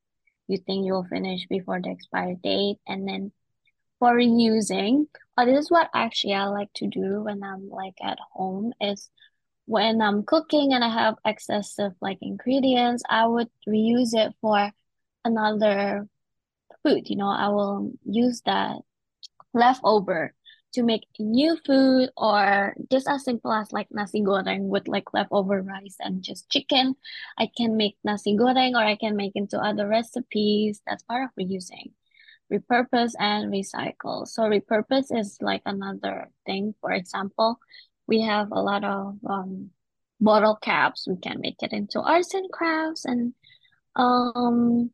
you 0.47 0.57
think 0.57 0.85
you'll 0.85 1.03
finish 1.05 1.45
before 1.47 1.81
the 1.81 1.91
expired 1.91 2.41
date 2.41 2.77
and 2.87 3.07
then 3.07 3.31
for 3.99 4.13
reusing 4.15 5.05
oh, 5.37 5.45
this 5.45 5.65
is 5.65 5.71
what 5.71 5.89
actually 5.93 6.33
I 6.33 6.45
like 6.45 6.71
to 6.75 6.87
do 6.87 7.23
when 7.23 7.43
I'm 7.43 7.69
like 7.69 7.95
at 8.03 8.17
home 8.33 8.73
is 8.81 9.09
when 9.65 10.01
I'm 10.01 10.23
cooking 10.23 10.73
and 10.73 10.83
I 10.83 10.89
have 10.89 11.15
excessive 11.25 11.93
like 12.01 12.19
ingredients 12.21 13.03
I 13.09 13.27
would 13.27 13.49
reuse 13.67 14.13
it 14.13 14.33
for 14.41 14.71
another 15.25 16.07
food 16.83 17.09
you 17.09 17.17
know 17.17 17.29
I 17.29 17.49
will 17.49 17.91
use 18.05 18.41
that 18.45 18.77
leftover 19.53 20.33
to 20.77 20.83
make 20.83 21.07
new 21.17 21.57
food 21.65 22.11
or 22.15 22.75
just 22.91 23.09
as 23.09 23.25
simple 23.25 23.51
as 23.51 23.73
like 23.73 23.87
nasi 23.89 24.21
goreng 24.21 24.69
with 24.69 24.87
like 24.87 25.11
leftover 25.11 25.63
rice 25.63 25.97
and 25.99 26.21
just 26.21 26.47
chicken. 26.51 26.95
I 27.35 27.49
can 27.57 27.75
make 27.77 27.97
nasi 28.03 28.37
goreng 28.37 28.73
or 28.73 28.85
I 28.85 28.95
can 28.95 29.15
make 29.15 29.31
into 29.33 29.57
other 29.57 29.87
recipes. 29.87 30.79
That's 30.85 31.01
part 31.01 31.25
of 31.25 31.33
reusing. 31.33 31.97
Repurpose 32.53 33.13
and 33.17 33.51
recycle. 33.51 34.27
So 34.27 34.43
repurpose 34.43 35.09
is 35.09 35.39
like 35.41 35.63
another 35.65 36.29
thing. 36.45 36.75
For 36.79 36.91
example, 36.91 37.57
we 38.05 38.21
have 38.21 38.51
a 38.51 38.61
lot 38.61 38.83
of 38.83 39.17
um 39.27 39.71
bottle 40.21 40.57
caps. 40.61 41.07
We 41.07 41.17
can 41.17 41.41
make 41.41 41.57
it 41.63 41.73
into 41.73 42.01
arts 42.01 42.35
and 42.35 42.51
crafts 42.51 43.03
and 43.05 43.33
um 43.95 44.91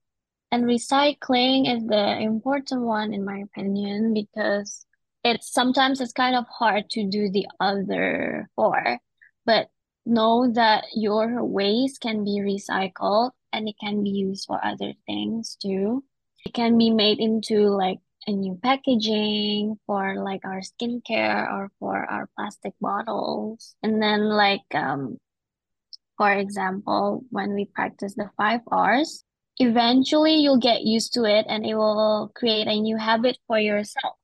and 0.49 0.63
recycling 0.63 1.67
is 1.67 1.83
the 1.83 2.19
important 2.19 2.83
one 2.83 3.13
in 3.13 3.25
my 3.25 3.39
opinion 3.39 4.13
because 4.13 4.85
it's 5.23 5.51
sometimes 5.51 6.01
it's 6.01 6.13
kind 6.13 6.35
of 6.35 6.45
hard 6.47 6.89
to 6.91 7.07
do 7.07 7.29
the 7.29 7.47
other 7.59 8.49
four, 8.55 8.99
but 9.45 9.69
know 10.05 10.51
that 10.53 10.85
your 10.93 11.43
waste 11.43 12.01
can 12.01 12.23
be 12.23 12.41
recycled 12.41 13.31
and 13.53 13.69
it 13.69 13.75
can 13.79 14.03
be 14.03 14.09
used 14.09 14.45
for 14.47 14.63
other 14.63 14.93
things 15.05 15.57
too. 15.61 16.03
It 16.45 16.53
can 16.53 16.77
be 16.77 16.89
made 16.89 17.19
into 17.19 17.69
like 17.69 17.99
a 18.27 18.31
new 18.31 18.59
packaging 18.61 19.79
for 19.85 20.15
like 20.23 20.41
our 20.45 20.61
skincare 20.61 21.51
or 21.51 21.71
for 21.79 22.05
our 22.05 22.29
plastic 22.35 22.73
bottles. 22.81 23.75
And 23.83 24.01
then 24.01 24.29
like 24.29 24.67
um 24.73 25.17
for 26.17 26.31
example, 26.31 27.23
when 27.31 27.53
we 27.53 27.65
practice 27.65 28.13
the 28.15 28.29
five 28.37 28.61
R's, 28.71 29.23
eventually 29.57 30.35
you'll 30.35 30.59
get 30.59 30.83
used 30.83 31.13
to 31.13 31.23
it 31.23 31.45
and 31.49 31.65
it 31.65 31.75
will 31.75 32.31
create 32.35 32.67
a 32.67 32.79
new 32.79 32.97
habit 32.97 33.37
for 33.47 33.59
yourself. 33.59 34.15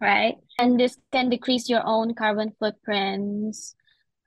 Right? 0.00 0.36
And 0.58 0.78
this 0.78 0.96
can 1.12 1.28
decrease 1.28 1.68
your 1.68 1.82
own 1.84 2.14
carbon 2.14 2.52
footprints, 2.58 3.74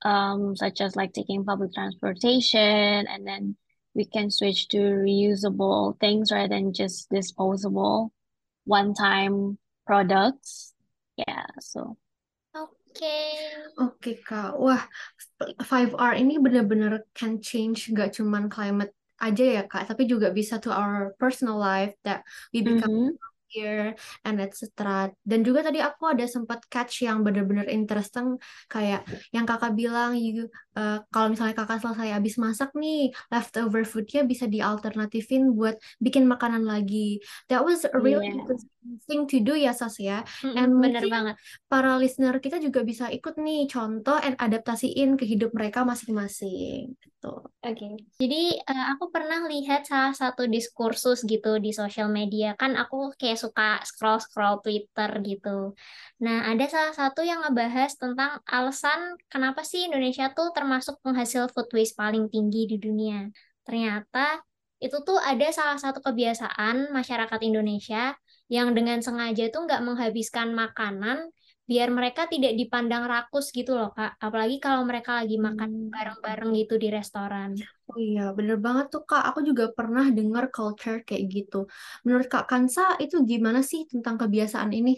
um, 0.03 0.55
such 0.55 0.81
as 0.81 0.95
like 0.95 1.13
taking 1.13 1.45
public 1.45 1.73
transportation, 1.73 3.07
and 3.07 3.25
then 3.25 3.55
we 3.93 4.05
can 4.05 4.29
switch 4.29 4.67
to 4.69 4.77
reusable 4.77 5.99
things 5.99 6.31
rather 6.31 6.49
than 6.49 6.73
just 6.73 7.09
disposable 7.09 8.13
one-time 8.65 9.57
products. 9.85 10.73
Yeah, 11.17 11.47
so 11.59 11.97
Oke. 12.53 13.13
Oke 13.77 14.11
Kak, 14.25 14.57
wah 14.57 14.81
5R 15.61 16.17
ini 16.17 16.41
benar-benar 16.41 17.05
can 17.13 17.37
change 17.37 17.93
gak 17.93 18.17
cuman 18.17 18.49
climate 18.49 18.93
aja 19.21 19.61
ya 19.61 19.63
Kak, 19.69 19.85
tapi 19.89 20.09
juga 20.09 20.33
bisa 20.33 20.57
to 20.57 20.73
our 20.73 21.13
personal 21.21 21.57
life 21.57 21.93
that 22.01 22.25
we 22.53 22.61
become 22.65 23.13
mhm. 23.13 23.17
Healthier 23.47 23.95
and 24.27 24.37
etc. 24.43 25.07
Dan 25.23 25.43
juga 25.47 25.63
tadi 25.63 25.79
aku 25.79 26.03
ada 26.11 26.25
sempat 26.27 26.67
catch 26.67 27.07
yang 27.07 27.23
benar-benar 27.23 27.71
interesting 27.71 28.35
kayak 28.67 29.07
yang 29.31 29.47
Kakak 29.47 29.71
bilang 29.73 30.19
you 30.19 30.51
uh, 30.75 30.99
kalau 31.11 31.31
misalnya 31.31 31.55
Kakak 31.55 31.79
selesai 31.79 32.11
habis 32.19 32.35
masak 32.35 32.69
nih, 32.75 33.11
leftover 33.31 33.81
foodnya 33.87 34.27
bisa 34.27 34.45
dialternatifin 34.51 35.55
buat 35.55 35.79
bikin 36.03 36.27
makanan 36.27 36.67
lagi. 36.67 37.23
That 37.47 37.63
was 37.63 37.87
a 37.87 37.95
really 37.97 38.27
Iya. 38.27 38.43
interesting 38.43 38.99
thing 39.07 39.21
to 39.31 39.37
do 39.39 39.53
ya 39.55 39.71
Sas 39.71 39.95
ya. 39.99 40.23
Mm-mm, 40.43 40.57
And 40.57 40.71
bener 40.83 41.03
banget. 41.07 41.35
para 41.71 41.95
listener 41.95 42.35
kita 42.43 42.59
juga 42.59 42.83
bisa 42.83 43.07
ikut 43.07 43.39
nih 43.39 43.67
contoh 43.71 44.17
and 44.19 44.35
adaptasiin 44.39 45.15
ke 45.15 45.23
hidup 45.23 45.55
mereka 45.55 45.87
masing-masing. 45.87 46.95
Gitu. 47.27 47.47
Oke, 47.67 47.89
jadi 48.21 48.41
eh, 48.63 48.85
aku 48.95 49.11
pernah 49.11 49.43
lihat 49.51 49.83
salah 49.89 50.15
satu 50.15 50.47
diskursus 50.47 51.27
gitu 51.27 51.59
di 51.59 51.75
sosial 51.75 52.07
media. 52.07 52.55
Kan 52.55 52.79
aku 52.79 53.11
kayak 53.19 53.39
suka 53.39 53.83
scroll-scroll 53.83 54.63
Twitter 54.63 55.09
gitu. 55.25 55.75
Nah, 56.23 56.47
ada 56.47 56.65
salah 56.71 56.93
satu 56.95 57.21
yang 57.27 57.43
ngebahas 57.43 57.91
tentang 57.99 58.39
alasan 58.47 59.19
kenapa 59.27 59.67
sih 59.67 59.89
Indonesia 59.89 60.31
tuh 60.31 60.55
termasuk 60.55 61.01
penghasil 61.03 61.51
food 61.51 61.67
waste 61.75 61.99
paling 61.99 62.31
tinggi 62.31 62.71
di 62.71 62.77
dunia. 62.79 63.27
Ternyata 63.67 64.39
itu 64.77 64.97
tuh 65.03 65.17
ada 65.19 65.49
salah 65.51 65.79
satu 65.81 65.99
kebiasaan 66.05 66.93
masyarakat 66.93 67.39
Indonesia 67.43 68.13
yang 68.47 68.71
dengan 68.71 69.03
sengaja 69.03 69.51
tuh 69.51 69.67
nggak 69.67 69.83
menghabiskan 69.83 70.55
makanan 70.55 71.27
biar 71.69 71.87
mereka 71.97 72.21
tidak 72.33 72.53
dipandang 72.59 73.03
rakus 73.11 73.45
gitu 73.57 73.71
loh, 73.79 73.89
Kak. 73.97 74.11
Apalagi 74.25 74.55
kalau 74.65 74.81
mereka 74.89 75.11
lagi 75.19 75.35
makan 75.47 75.69
Hmm. 75.73 75.91
bareng-bareng 75.93 76.49
gitu 76.59 76.73
di 76.83 76.87
restoran. 76.97 77.49
Oh 77.89 77.99
iya, 78.07 78.21
bener 78.37 78.57
banget 78.65 78.85
tuh 78.93 79.01
Kak. 79.09 79.23
Aku 79.29 79.39
juga 79.49 79.63
pernah 79.77 80.05
dengar 80.17 80.45
culture 80.55 80.97
kayak 81.07 81.23
gitu. 81.35 81.57
Menurut 82.05 82.27
Kak 82.33 82.45
Kansa, 82.51 82.81
itu 83.03 83.15
gimana 83.31 83.59
sih 83.69 83.81
tentang 83.91 84.15
kebiasaan 84.21 84.71
ini? 84.79 84.91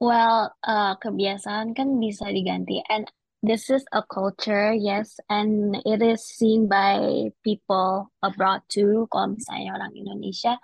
Well, 0.00 0.56
uh, 0.64 0.96
kebiasaan 1.02 1.76
kan 1.76 1.88
bisa 2.00 2.24
diganti. 2.32 2.80
And 2.88 3.04
this 3.44 3.68
is 3.68 3.84
a 3.92 4.00
culture, 4.08 4.72
yes, 4.72 5.20
and 5.28 5.76
it 5.84 6.00
is 6.00 6.24
seen 6.24 6.68
by 6.72 7.28
people 7.44 8.08
abroad 8.24 8.64
too. 8.72 9.04
Kalau 9.12 9.36
misalnya 9.36 9.76
orang 9.76 9.92
Indonesia, 10.00 10.56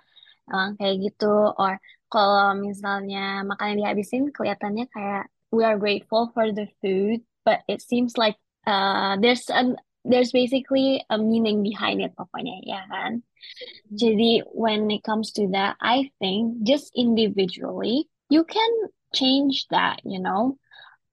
emang 0.49 0.77
kayak 0.79 0.95
gitu. 1.05 1.29
Or 1.57 1.77
kalau 2.13 2.57
misalnya 2.57 3.45
makanan 3.45 3.77
dihabisin, 3.81 4.33
kelihatannya 4.35 4.85
kayak 4.93 5.25
we 5.51 5.63
are 5.63 5.77
grateful 5.77 6.31
for 6.33 6.51
the 6.51 6.67
food, 6.81 7.21
but 7.45 7.61
it 7.67 7.81
seems 7.81 8.17
like 8.17 8.35
uh, 8.65 9.17
there's 9.19 9.49
an 9.49 9.77
there's 10.07 10.31
basically 10.31 11.03
a 11.09 11.17
meaning 11.17 11.63
behind 11.63 11.99
it 12.01 12.15
pokoknya, 12.15 12.63
ya 12.63 12.83
kan? 12.87 13.23
Jadi 13.91 14.43
when 14.55 14.87
it 14.91 15.03
comes 15.03 15.35
to 15.35 15.51
that, 15.51 15.75
I 15.83 16.11
think 16.19 16.63
just 16.63 16.91
individually, 16.95 18.07
you 18.31 18.47
can 18.47 18.71
change 19.11 19.67
that, 19.69 19.99
you 20.07 20.19
know. 20.19 20.55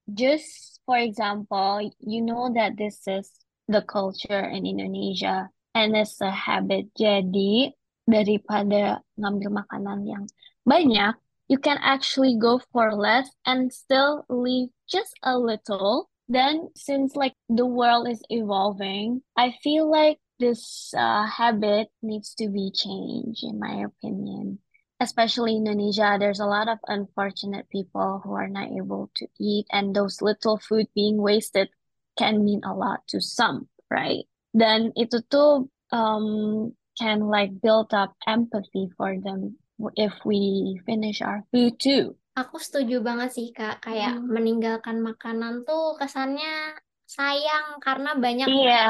Just 0.06 0.78
for 0.86 0.98
example, 0.98 1.90
you 1.98 2.22
know 2.22 2.52
that 2.54 2.78
this 2.78 3.02
is 3.10 3.30
the 3.66 3.82
culture 3.82 4.44
in 4.46 4.66
Indonesia 4.66 5.50
and 5.74 5.96
it's 5.96 6.20
a 6.20 6.30
habit. 6.30 6.92
Jadi 6.94 7.74
daripada 8.04 9.00
ngambil 9.16 9.64
makanan 9.64 10.04
yang 10.06 10.24
banyak, 10.62 11.16
you 11.48 11.58
can 11.58 11.78
actually 11.82 12.36
go 12.38 12.60
for 12.72 12.94
less 12.94 13.28
and 13.44 13.72
still 13.72 14.24
leave 14.28 14.68
just 14.88 15.14
a 15.22 15.38
little. 15.38 16.10
Then 16.28 16.70
since 16.74 17.16
like 17.16 17.34
the 17.48 17.66
world 17.66 18.08
is 18.08 18.22
evolving, 18.30 19.22
I 19.36 19.54
feel 19.62 19.90
like 19.90 20.18
this 20.40 20.92
uh, 20.96 21.26
habit 21.26 21.88
needs 22.02 22.34
to 22.36 22.48
be 22.48 22.70
changed, 22.74 23.44
in 23.44 23.58
my 23.58 23.84
opinion. 23.84 24.58
Especially 25.00 25.56
in 25.56 25.66
Indonesia, 25.66 26.16
there's 26.18 26.40
a 26.40 26.46
lot 26.46 26.68
of 26.68 26.78
unfortunate 26.88 27.68
people 27.68 28.22
who 28.24 28.32
are 28.32 28.48
not 28.48 28.72
able 28.72 29.10
to 29.16 29.26
eat, 29.38 29.66
and 29.70 29.94
those 29.94 30.22
little 30.22 30.56
food 30.56 30.86
being 30.94 31.20
wasted 31.20 31.68
can 32.16 32.44
mean 32.44 32.62
a 32.64 32.72
lot 32.72 33.06
to 33.08 33.20
some, 33.20 33.68
right? 33.90 34.24
Then 34.54 34.94
itu 34.96 35.20
tuh 35.28 35.68
um, 35.92 36.72
can 36.96 37.26
like 37.26 37.60
build 37.60 37.92
up 37.92 38.14
empathy 38.26 38.88
for 38.96 39.18
them 39.18 39.58
if 39.98 40.14
we 40.26 40.78
finish 40.86 41.20
our 41.20 41.42
food 41.50 41.74
too. 41.78 42.14
Aku 42.34 42.58
setuju 42.58 42.98
banget 42.98 43.30
sih, 43.30 43.54
Kak. 43.54 43.86
Kayak 43.86 44.18
Hmm. 44.18 44.26
meninggalkan 44.26 44.98
makanan 44.98 45.62
tuh 45.62 45.94
kesannya 45.94 46.74
sayang 47.06 47.78
karena 47.78 48.18
banyak 48.18 48.48
Iya. 48.50 48.86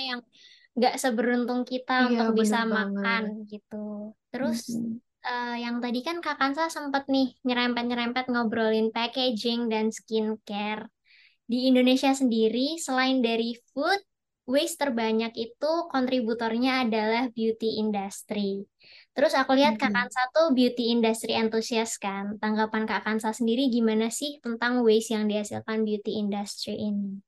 yang 0.00 0.20
nggak 0.78 0.94
seberuntung 1.02 1.68
kita 1.68 2.08
Iya, 2.08 2.24
untuk 2.24 2.40
bisa 2.40 2.64
bener 2.64 2.72
makan 2.72 3.22
banget. 3.36 3.50
gitu. 3.52 3.84
Terus 4.32 4.58
Mhm. 4.72 4.96
eh, 5.20 5.56
yang 5.60 5.76
tadi 5.84 6.00
kan 6.00 6.16
Kak 6.24 6.40
Kansa 6.40 6.72
sempat 6.72 7.04
nih 7.12 7.36
nyerempet-nyerempet 7.44 8.32
ngobrolin 8.32 8.88
packaging 8.88 9.68
dan 9.68 9.92
skincare. 9.92 10.88
Di 11.44 11.68
Indonesia 11.68 12.14
sendiri, 12.16 12.80
selain 12.80 13.20
dari 13.20 13.52
food, 13.74 14.00
waste 14.48 14.80
terbanyak 14.80 15.34
itu 15.36 15.70
kontributornya 15.92 16.86
adalah 16.88 17.28
beauty 17.28 17.76
industry. 17.82 18.64
Terus 19.10 19.34
aku 19.34 19.58
lihat 19.58 19.76
Kak. 19.76 19.90
Kansa 19.90 20.22
tuh 20.30 20.54
beauty 20.54 20.94
industry 20.94 21.34
enthusiast 21.34 21.98
kan. 21.98 22.38
Tanggapan 22.38 22.86
Kak 22.86 23.02
Kansa 23.02 23.34
sendiri 23.34 23.66
gimana 23.68 24.08
sih 24.08 24.38
tentang 24.38 24.86
waste 24.86 25.12
yang 25.12 25.26
dihasilkan 25.26 25.82
beauty 25.82 26.16
industry 26.22 26.78
ini? 26.78 27.18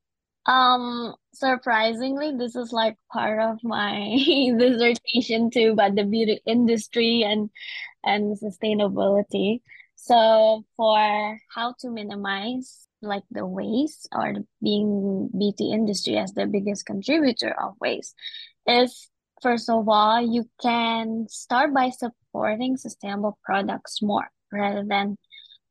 Um, 0.47 1.15
surprisingly, 1.35 2.35
this 2.35 2.59
is 2.59 2.75
like 2.75 2.99
part 3.11 3.39
of 3.39 3.63
my 3.63 4.19
dissertation 4.59 5.51
too 5.51 5.75
about 5.75 5.95
the 5.95 6.07
beauty 6.07 6.43
industry 6.47 7.23
and 7.23 7.51
and 8.03 8.35
sustainability. 8.39 9.63
So 9.95 10.65
for 10.75 11.39
how 11.55 11.75
to 11.83 11.91
minimize 11.91 12.87
like 13.03 13.23
the 13.31 13.47
waste 13.47 14.09
or 14.15 14.43
being 14.63 15.31
beauty 15.31 15.71
industry 15.71 16.19
as 16.19 16.35
the 16.35 16.47
biggest 16.47 16.87
contributor 16.87 17.55
of 17.55 17.75
waste 17.83 18.15
is 18.67 19.12
first 19.43 19.69
of 19.69 19.89
all, 19.89 20.21
you 20.21 20.45
can 20.63 21.27
start 21.29 21.75
by 21.75 21.91
supporting 21.91 22.77
sustainable 22.77 23.39
products 23.45 24.01
more 24.01 24.31
rather 24.53 24.85
than 24.87 25.17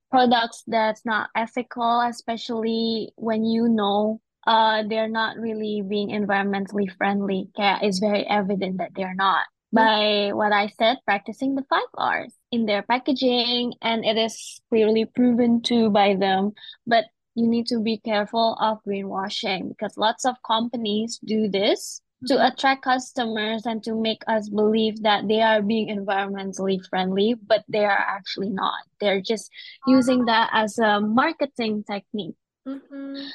products 0.10 0.64
that's 0.68 1.06
not 1.06 1.30
ethical, 1.36 2.02
especially 2.02 3.12
when 3.16 3.46
you 3.46 3.70
know 3.70 4.20
uh 4.48 4.84
they're 4.90 5.10
not 5.10 5.38
really 5.38 5.84
being 5.88 6.10
environmentally 6.10 6.92
friendly. 6.98 7.50
It's 7.58 8.00
very 8.00 8.28
evident 8.28 8.78
that 8.80 8.92
they're 8.96 9.16
not. 9.16 9.46
By 9.74 10.32
what 10.34 10.52
I 10.52 10.68
said, 10.68 10.98
practicing 11.06 11.56
the 11.56 11.64
five 11.70 11.88
R's 11.98 12.34
in 12.52 12.66
their 12.66 12.82
packaging, 12.82 13.74
and 13.82 14.04
it 14.04 14.18
is 14.18 14.60
clearly 14.70 15.06
proven 15.06 15.62
to 15.64 15.90
by 15.90 16.16
them. 16.16 16.52
But 16.86 17.06
you 17.36 17.48
need 17.48 17.68
to 17.68 17.80
be 17.80 17.98
careful 17.98 18.58
of 18.60 18.80
greenwashing 18.86 19.70
because 19.70 19.96
lots 19.96 20.26
of 20.26 20.36
companies 20.46 21.20
do 21.24 21.48
this 21.48 22.02
to 22.28 22.38
attract 22.46 22.84
customers 22.84 23.66
and 23.66 23.84
to 23.84 23.96
make 23.96 24.22
us 24.28 24.50
believe 24.50 25.02
that 25.04 25.28
they 25.28 25.42
are 25.42 25.62
being 25.62 25.90
environmentally 25.90 26.80
friendly, 26.90 27.34
but 27.34 27.64
they 27.68 27.86
are 27.86 27.98
actually 27.98 28.50
not. 28.50 28.82
They're 29.00 29.22
just 29.22 29.50
using 29.88 30.26
that 30.26 30.50
as 30.54 30.78
a 30.78 31.02
marketing 31.02 31.84
technique. 31.84 32.36
Mhm. 32.68 33.30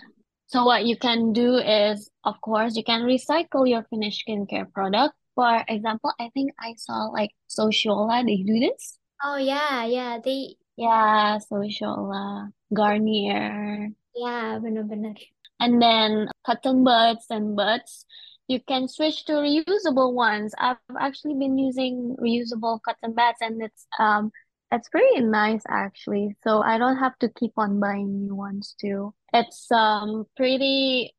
So 0.47 0.65
what 0.65 0.87
you 0.87 0.97
can 0.97 1.33
do 1.33 1.57
is, 1.57 2.11
of 2.25 2.41
course, 2.41 2.77
you 2.77 2.85
can 2.85 3.03
recycle 3.03 3.69
your 3.69 3.83
finished 3.91 4.23
skincare 4.27 4.71
product. 4.73 5.15
For 5.35 5.65
example, 5.69 6.13
I 6.21 6.31
think 6.31 6.53
I 6.61 6.75
saw 6.79 7.11
like 7.11 7.31
Sociolla, 7.49 8.25
they 8.25 8.43
do 8.43 8.61
this. 8.61 8.99
Oh 9.23 9.37
yeah, 9.37 9.85
yeah. 9.85 10.19
they, 10.23 10.57
Yeah, 10.77 11.39
Sociolla, 11.51 12.53
Garnier. 12.73 13.91
Yeah, 14.15 14.59
benar-benar. 14.63 15.15
And 15.59 15.81
then 15.81 16.29
cotton 16.45 16.85
buds 16.85 17.27
and 17.31 17.57
buds, 17.57 18.05
you 18.49 18.61
can 18.61 18.89
switch 18.89 19.25
to 19.27 19.33
reusable 19.35 20.13
ones. 20.13 20.55
I've 20.59 20.77
actually 20.99 21.35
been 21.35 21.59
using 21.59 22.17
reusable 22.21 22.81
cotton 22.83 23.13
buds 23.13 23.39
and 23.41 23.63
it's 23.63 23.87
um 23.99 24.31
it's 24.73 24.89
pretty 24.89 25.21
nice 25.21 25.63
actually. 25.69 26.37
So 26.43 26.63
I 26.63 26.79
don't 26.79 26.99
have 26.99 27.19
to 27.21 27.29
keep 27.29 27.53
on 27.57 27.81
buying 27.81 28.25
new 28.27 28.35
ones 28.35 28.75
too. 28.81 29.15
It's 29.33 29.71
um 29.73 30.27
pretty 30.37 31.15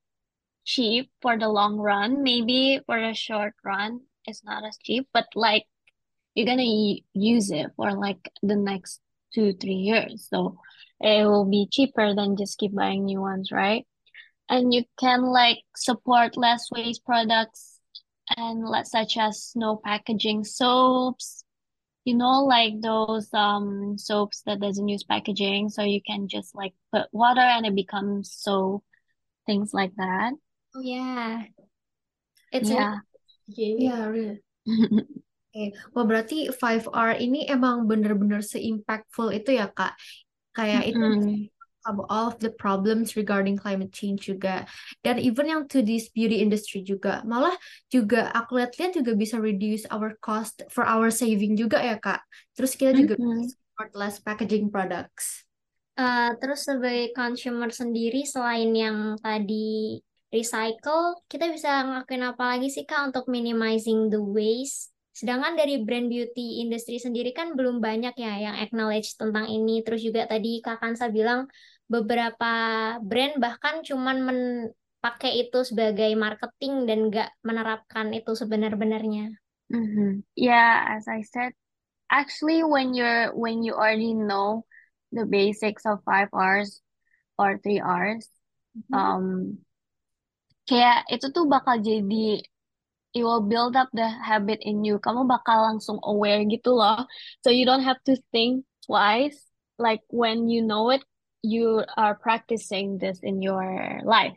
cheap 0.66 1.12
for 1.22 1.38
the 1.38 1.50
long 1.50 1.78
run. 1.78 2.24
Maybe 2.24 2.80
for 2.86 3.00
the 3.00 3.14
short 3.14 3.54
run, 3.64 4.02
it's 4.26 4.44
not 4.44 4.66
as 4.66 4.78
cheap, 4.84 5.08
but 5.14 5.28
like 5.36 5.66
you're 6.36 6.46
gonna 6.46 6.96
use 7.14 7.52
it 7.52 7.72
for 7.76 7.94
like 7.94 8.32
the 8.44 8.56
next 8.56 9.02
two, 9.34 9.54
three 9.54 9.74
years. 9.74 10.28
So 10.30 10.60
it 11.00 11.26
will 11.26 11.46
be 11.46 11.68
cheaper 11.72 12.14
than 12.16 12.38
just 12.38 12.58
keep 12.58 12.74
buying 12.74 13.06
new 13.06 13.22
ones, 13.22 13.52
right? 13.52 13.86
And 14.50 14.74
you 14.74 14.84
can 15.00 15.24
like 15.28 15.60
support 15.76 16.38
less 16.38 16.72
waste 16.72 17.04
products 17.04 17.80
and 18.36 18.64
let 18.64 18.88
such 18.88 19.18
as 19.18 19.52
no 19.56 19.76
packaging 19.84 20.44
soaps, 20.44 21.44
you 22.08 22.16
know, 22.16 22.44
like 22.48 22.80
those 22.80 23.28
um 23.34 23.98
soaps 23.98 24.44
that 24.48 24.60
doesn't 24.60 24.88
use 24.88 25.04
packaging, 25.04 25.70
so 25.70 25.84
you 25.84 26.00
can 26.00 26.28
just 26.28 26.56
like 26.56 26.74
put 26.92 27.08
water 27.12 27.44
and 27.44 27.66
it 27.66 27.76
becomes 27.76 28.32
soap, 28.32 28.84
things 29.46 29.74
like 29.74 29.92
that. 29.96 30.32
Oh 30.76 30.82
yeah. 30.82 31.44
It's 32.52 32.70
Yeah. 32.70 33.04
Yeah, 33.48 34.06
really. 34.08 34.40
Oke, 35.58 35.74
Wah 35.96 36.06
berarti 36.06 36.54
5R 36.54 37.18
ini 37.18 37.48
emang 37.50 37.88
bener-bener 37.90 38.46
se-impactful 38.46 39.34
itu 39.34 39.58
ya 39.58 39.72
Kak. 39.72 39.98
Kayak 40.54 40.94
itu 40.94 41.08
About 41.88 42.12
all 42.12 42.28
of 42.28 42.38
the 42.44 42.52
problems 42.52 43.16
regarding 43.16 43.56
climate 43.56 43.96
change 43.96 44.28
juga. 44.28 44.68
Dan 45.08 45.24
even 45.24 45.48
yang 45.48 45.72
to 45.72 45.80
this 45.80 46.12
beauty 46.12 46.44
industry 46.44 46.84
juga. 46.84 47.24
Malah 47.24 47.56
juga 47.88 48.28
aku 48.36 48.60
lihat-lihat 48.60 49.00
juga 49.00 49.16
bisa 49.16 49.40
reduce 49.40 49.88
our 49.88 50.20
cost 50.20 50.68
for 50.68 50.84
our 50.84 51.08
saving 51.08 51.56
juga 51.56 51.80
ya 51.80 51.96
Kak. 51.96 52.20
Terus 52.60 52.76
kita 52.76 52.92
juga 52.92 53.16
Mm-mm. 53.16 53.48
support 53.48 53.96
less 53.96 54.20
packaging 54.20 54.68
products. 54.68 55.48
Uh, 55.96 56.36
terus 56.38 56.68
sebagai 56.68 57.16
consumer 57.16 57.74
sendiri 57.74 58.22
selain 58.28 58.70
yang 58.76 59.18
tadi 59.18 59.98
recycle, 60.30 61.24
kita 61.26 61.50
bisa 61.50 61.88
ngelakuin 61.88 62.22
apa 62.28 62.44
lagi 62.54 62.68
sih 62.70 62.84
Kak 62.84 63.16
untuk 63.16 63.32
minimizing 63.32 64.12
the 64.12 64.20
waste? 64.20 64.94
Sedangkan 65.18 65.58
dari 65.58 65.82
brand 65.82 66.06
beauty 66.14 66.62
industry 66.62 67.02
sendiri 67.02 67.34
kan 67.34 67.58
belum 67.58 67.82
banyak 67.82 68.14
ya 68.22 68.34
yang 68.38 68.56
acknowledge 68.62 69.18
tentang 69.18 69.50
ini. 69.50 69.82
Terus 69.82 70.06
juga 70.06 70.30
tadi 70.30 70.62
Kak 70.62 70.78
Kansa 70.78 71.10
bilang 71.10 71.50
beberapa 71.88 72.52
brand 73.00 73.40
bahkan 73.40 73.80
cuman 73.84 74.18
men 74.24 74.40
pakai 75.00 75.48
itu 75.48 75.64
sebagai 75.64 76.12
marketing 76.20 76.84
dan 76.84 77.08
nggak 77.08 77.30
menerapkan 77.46 78.12
itu 78.12 78.36
sebenar-benarnya. 78.36 79.32
Mm-hmm. 79.72 80.24
Yeah, 80.36 80.84
as 81.00 81.08
I 81.08 81.24
said, 81.24 81.56
actually 82.12 82.64
when 82.64 82.96
you're 82.96 83.32
when 83.36 83.64
you 83.64 83.76
already 83.76 84.16
know 84.16 84.68
the 85.12 85.24
basics 85.24 85.88
of 85.88 86.04
five 86.04 86.28
R's 86.36 86.84
or 87.40 87.60
three 87.64 87.80
R's, 87.80 88.28
um, 88.92 89.60
kayak 90.68 91.08
itu 91.08 91.32
tuh 91.32 91.48
bakal 91.48 91.80
jadi 91.80 92.44
it 93.16 93.24
will 93.24 93.42
build 93.42 93.80
up 93.80 93.90
the 93.96 94.06
habit 94.06 94.60
in 94.62 94.84
you. 94.84 95.00
Kamu 95.00 95.26
bakal 95.26 95.74
langsung 95.74 95.98
aware 96.04 96.44
gitu 96.46 96.76
loh. 96.76 97.08
So 97.42 97.50
you 97.50 97.64
don't 97.64 97.86
have 97.86 98.02
to 98.06 98.20
think 98.30 98.68
twice. 98.84 99.40
Like 99.78 100.04
when 100.10 100.50
you 100.50 100.66
know 100.66 100.90
it, 100.94 101.02
you 101.48 101.88
are 101.96 102.20
practicing 102.20 103.00
this 103.00 103.24
in 103.24 103.40
your 103.42 104.04
life. 104.04 104.36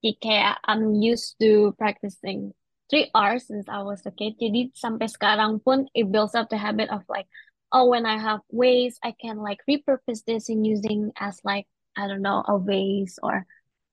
Jadi 0.00 0.56
I'm 0.64 0.96
used 0.96 1.36
to 1.44 1.76
practicing 1.76 2.56
three 2.88 3.10
R's 3.12 3.48
since 3.48 3.68
I 3.68 3.82
was 3.84 4.00
a 4.08 4.12
kid. 4.14 4.40
Jadi 4.40 4.72
sampai 4.72 5.12
sekarang 5.12 5.60
pun 5.60 5.92
it 5.92 6.08
builds 6.08 6.32
up 6.32 6.48
the 6.48 6.56
habit 6.56 6.88
of 6.88 7.04
like, 7.12 7.28
oh 7.76 7.90
when 7.92 8.08
I 8.08 8.16
have 8.16 8.40
waste, 8.48 8.96
I 9.04 9.12
can 9.12 9.42
like 9.44 9.60
repurpose 9.68 10.24
this 10.24 10.48
in 10.48 10.64
using 10.64 11.12
as 11.20 11.36
like 11.44 11.68
I 11.98 12.08
don't 12.08 12.24
know 12.24 12.40
a 12.46 12.56
vase 12.56 13.20
or 13.20 13.44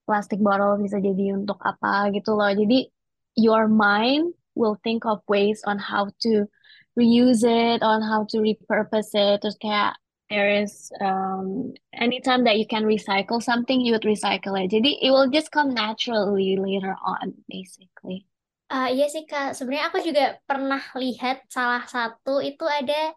plastic 0.08 0.40
bottle 0.40 0.80
bisa 0.80 1.00
jadi 1.04 1.36
untuk 1.36 1.60
apa 1.64 2.12
gitu 2.16 2.36
loh. 2.36 2.52
Jadi 2.52 2.88
your 3.36 3.68
mind 3.68 4.32
will 4.54 4.78
think 4.86 5.04
of 5.04 5.20
ways 5.26 5.66
on 5.66 5.82
how 5.82 6.14
to 6.22 6.46
reuse 6.94 7.42
it, 7.42 7.82
on 7.82 8.06
how 8.06 8.28
to 8.30 8.38
repurpose 8.44 9.12
it. 9.18 9.42
Terus 9.42 9.58
kayak 9.58 9.98
there 10.34 10.50
is 10.66 10.90
um 10.98 11.78
anytime 11.94 12.42
that 12.50 12.58
you 12.58 12.66
can 12.66 12.90
recycle 12.90 13.38
something, 13.38 13.78
you 13.86 13.94
would 13.94 14.08
recycle 14.10 14.58
it. 14.58 14.74
Jadi 14.74 14.98
it 15.06 15.14
will 15.14 15.30
just 15.30 15.54
come 15.54 15.78
naturally 15.78 16.58
later 16.58 16.98
on, 17.06 17.38
basically. 17.46 18.26
Uh, 18.74 18.90
iya 18.90 19.06
sih 19.06 19.30
Kak, 19.30 19.54
sebenarnya 19.54 19.86
aku 19.94 20.00
juga 20.02 20.24
pernah 20.50 20.82
lihat 20.98 21.46
salah 21.46 21.86
satu 21.86 22.42
itu 22.42 22.66
ada 22.66 23.14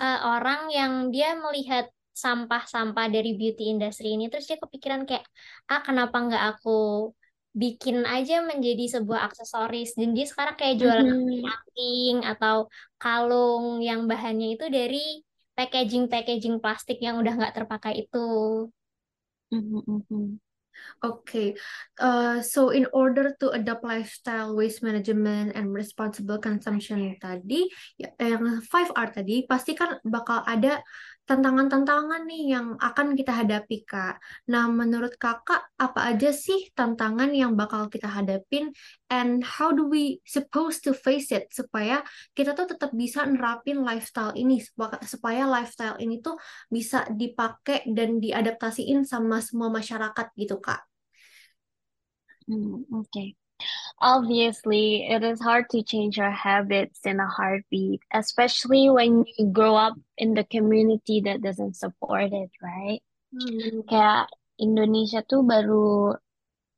uh, 0.00 0.18
orang 0.40 0.72
yang 0.72 0.92
dia 1.12 1.36
melihat 1.36 1.92
sampah-sampah 2.16 3.12
dari 3.12 3.36
beauty 3.36 3.76
industry 3.76 4.16
ini 4.16 4.32
terus 4.32 4.48
dia 4.48 4.56
kepikiran 4.56 5.04
kayak 5.04 5.28
ah 5.68 5.84
kenapa 5.84 6.16
nggak 6.16 6.44
aku 6.56 7.12
bikin 7.52 8.08
aja 8.08 8.40
menjadi 8.40 9.00
sebuah 9.00 9.28
aksesoris 9.28 9.92
dan 10.00 10.16
dia 10.16 10.24
sekarang 10.24 10.56
kayak 10.56 10.80
jualan 10.80 11.08
Mhm. 11.12 11.44
anting 11.44 12.16
atau 12.24 12.56
kalung 12.96 13.84
yang 13.84 14.08
bahannya 14.08 14.56
itu 14.56 14.64
dari 14.72 15.20
packaging-packaging 15.56 16.60
plastik 16.60 17.00
yang 17.00 17.18
udah 17.18 17.32
nggak 17.34 17.54
terpakai 17.56 18.06
itu. 18.06 18.26
Mhm, 19.50 19.80
mhm. 19.88 20.24
Okay, 21.00 21.56
uh, 22.04 22.44
so 22.44 22.68
in 22.68 22.84
order 22.92 23.32
to 23.40 23.48
adopt 23.56 23.80
lifestyle 23.80 24.52
waste 24.52 24.84
management 24.84 25.56
and 25.56 25.72
responsible 25.72 26.36
consumption 26.36 27.16
tadi, 27.16 27.64
ya, 27.96 28.12
yang 28.20 28.60
5R 28.60 29.08
tadi, 29.16 29.48
pasti 29.48 29.72
kan 29.72 29.96
bakal 30.04 30.44
ada 30.44 30.84
tantangan-tantangan 31.26 32.22
nih 32.30 32.54
yang 32.54 32.66
akan 32.78 33.18
kita 33.18 33.34
hadapi, 33.34 33.82
Kak. 33.82 34.22
Nah, 34.46 34.70
menurut 34.70 35.18
Kakak, 35.18 35.74
apa 35.74 36.00
aja 36.14 36.30
sih 36.30 36.70
tantangan 36.78 37.34
yang 37.34 37.58
bakal 37.58 37.90
kita 37.90 38.06
hadapin 38.06 38.70
and 39.10 39.42
how 39.42 39.74
do 39.74 39.90
we 39.90 40.22
supposed 40.22 40.86
to 40.86 40.94
face 40.94 41.34
it 41.34 41.50
supaya 41.50 42.06
kita 42.38 42.54
tuh 42.54 42.70
tetap 42.70 42.94
bisa 42.94 43.26
nerapin 43.26 43.82
lifestyle 43.82 44.32
ini 44.38 44.62
supaya, 45.02 45.44
lifestyle 45.50 45.98
ini 45.98 46.22
tuh 46.22 46.38
bisa 46.70 47.04
dipakai 47.10 47.90
dan 47.90 48.22
diadaptasiin 48.22 49.02
sama 49.02 49.42
semua 49.42 49.68
masyarakat 49.68 50.26
gitu, 50.38 50.62
Kak. 50.62 50.80
Mm, 52.48 52.86
okay. 52.94 53.34
Obviously, 53.96 55.08
it 55.08 55.24
is 55.24 55.40
hard 55.40 55.70
to 55.70 55.82
change 55.82 56.18
your 56.18 56.30
habits 56.30 57.00
in 57.04 57.18
a 57.18 57.26
heartbeat, 57.26 58.00
especially 58.12 58.90
when 58.90 59.24
you 59.24 59.46
grow 59.48 59.74
up 59.74 59.96
in 60.18 60.34
the 60.34 60.44
community 60.44 61.22
that 61.24 61.40
doesn't 61.40 61.76
support 61.76 62.32
it, 62.32 62.50
right? 62.60 63.00
Hmm. 63.32 63.80
Kayak 63.88 64.28
Indonesia 64.60 65.24
tuh 65.24 65.40
baru, 65.40 66.12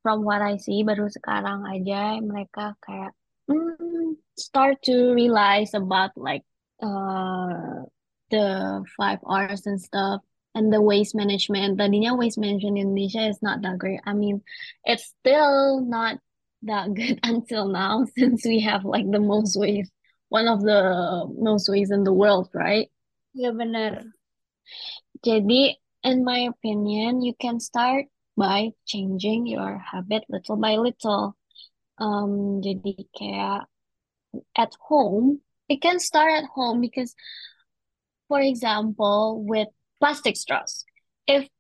from 0.03 0.23
what 0.23 0.43
I 0.43 0.63
see, 0.63 0.87
baru 0.87 1.11
sekarang 1.11 1.67
aja 1.67 2.23
mereka 2.23 2.79
kayak 2.87 3.19
mm, 3.51 4.15
start 4.39 4.79
to 4.87 5.11
realize 5.15 5.75
about 5.75 6.15
like 6.15 6.47
uh 6.79 7.83
the 8.31 8.85
five 8.95 9.19
R's 9.27 9.67
and 9.67 9.83
stuff 9.83 10.23
and 10.55 10.71
the 10.71 10.79
waste 10.79 11.19
management. 11.19 11.83
Tadinya 11.83 12.15
waste 12.15 12.39
management 12.39 12.79
in 12.79 12.95
Indonesia 12.95 13.27
is 13.27 13.43
not 13.43 13.63
that 13.63 13.79
great. 13.79 13.99
I 14.07 14.15
mean, 14.15 14.43
it's 14.87 15.11
still 15.19 15.83
not 15.83 16.23
that 16.63 16.93
good 16.95 17.21
until 17.25 17.69
now 17.69 18.05
since 18.17 18.45
we 18.45 18.61
have 18.61 18.85
like 18.85 19.09
the 19.11 19.21
most 19.21 19.57
ways 19.59 19.91
one 20.29 20.49
of 20.49 20.61
the 20.63 21.25
most 21.39 21.69
ways 21.69 21.91
in 21.91 22.05
the 22.05 22.13
world, 22.13 22.49
right? 22.53 22.91
Iya 23.33 23.53
benar. 23.53 24.05
Jadi, 25.25 25.77
in 26.05 26.25
my 26.25 26.49
opinion, 26.49 27.23
you 27.25 27.35
can 27.35 27.61
start 27.61 28.07
by 28.37 28.71
changing 28.87 29.47
your 29.47 29.79
habit 29.79 30.25
little 30.29 30.57
by 30.57 30.77
little. 30.77 31.35
Um, 31.99 32.63
jadi 32.63 32.95
kayak 33.11 33.67
at 34.55 34.73
home, 34.87 35.43
it 35.67 35.83
can 35.83 35.99
start 35.99 36.31
at 36.31 36.47
home 36.55 36.79
because, 36.81 37.17
for 38.31 38.39
example, 38.39 39.43
with 39.43 39.67
plastic 39.99 40.39
straws, 40.39 40.87
if 41.27 41.51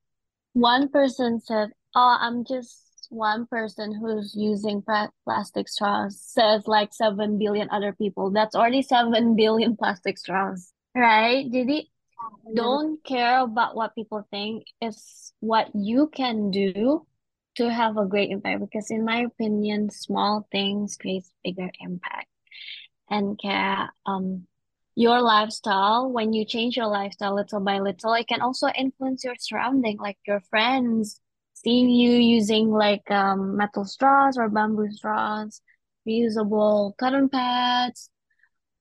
one 0.54 0.86
person 0.88 1.42
said, 1.42 1.74
"Oh, 1.98 2.14
I'm 2.20 2.46
just 2.46 2.87
one 3.08 3.46
person 3.46 3.94
who's 3.94 4.34
using 4.36 4.82
plastic 5.24 5.68
straws," 5.68 6.20
says 6.20 6.66
like 6.66 6.92
seven 6.92 7.38
billion 7.38 7.68
other 7.70 7.92
people, 7.92 8.30
that's 8.30 8.54
already 8.54 8.82
seven 8.82 9.36
billion 9.36 9.76
plastic 9.76 10.18
straws, 10.18 10.72
right? 10.94 11.46
Jadi 11.50 11.88
don't 12.54 13.02
care 13.04 13.40
about 13.40 13.76
what 13.76 13.94
people 13.94 14.26
think. 14.30 14.64
It's 14.80 15.32
what 15.40 15.68
you 15.74 16.08
can 16.08 16.50
do 16.50 17.06
to 17.56 17.70
have 17.70 17.96
a 17.96 18.06
great 18.06 18.30
impact. 18.30 18.60
Because 18.60 18.90
in 18.90 19.04
my 19.04 19.22
opinion, 19.22 19.90
small 19.90 20.46
things 20.50 20.96
create 20.96 21.24
bigger 21.44 21.70
impact. 21.80 22.28
And 23.10 23.38
care 23.38 23.92
um 24.04 24.46
your 24.94 25.22
lifestyle, 25.22 26.10
when 26.10 26.32
you 26.32 26.44
change 26.44 26.76
your 26.76 26.88
lifestyle 26.88 27.34
little 27.34 27.60
by 27.60 27.78
little, 27.78 28.12
it 28.14 28.26
can 28.26 28.40
also 28.42 28.66
influence 28.68 29.22
your 29.22 29.36
surrounding, 29.38 29.96
like 29.98 30.18
your 30.26 30.40
friends 30.50 31.20
seeing 31.62 31.90
you 31.90 32.12
using 32.12 32.70
like 32.70 33.08
um 33.10 33.56
metal 33.56 33.84
straws 33.84 34.36
or 34.38 34.48
bamboo 34.48 34.90
straws, 34.92 35.60
reusable 36.06 36.96
cotton 36.98 37.28
pads 37.28 38.10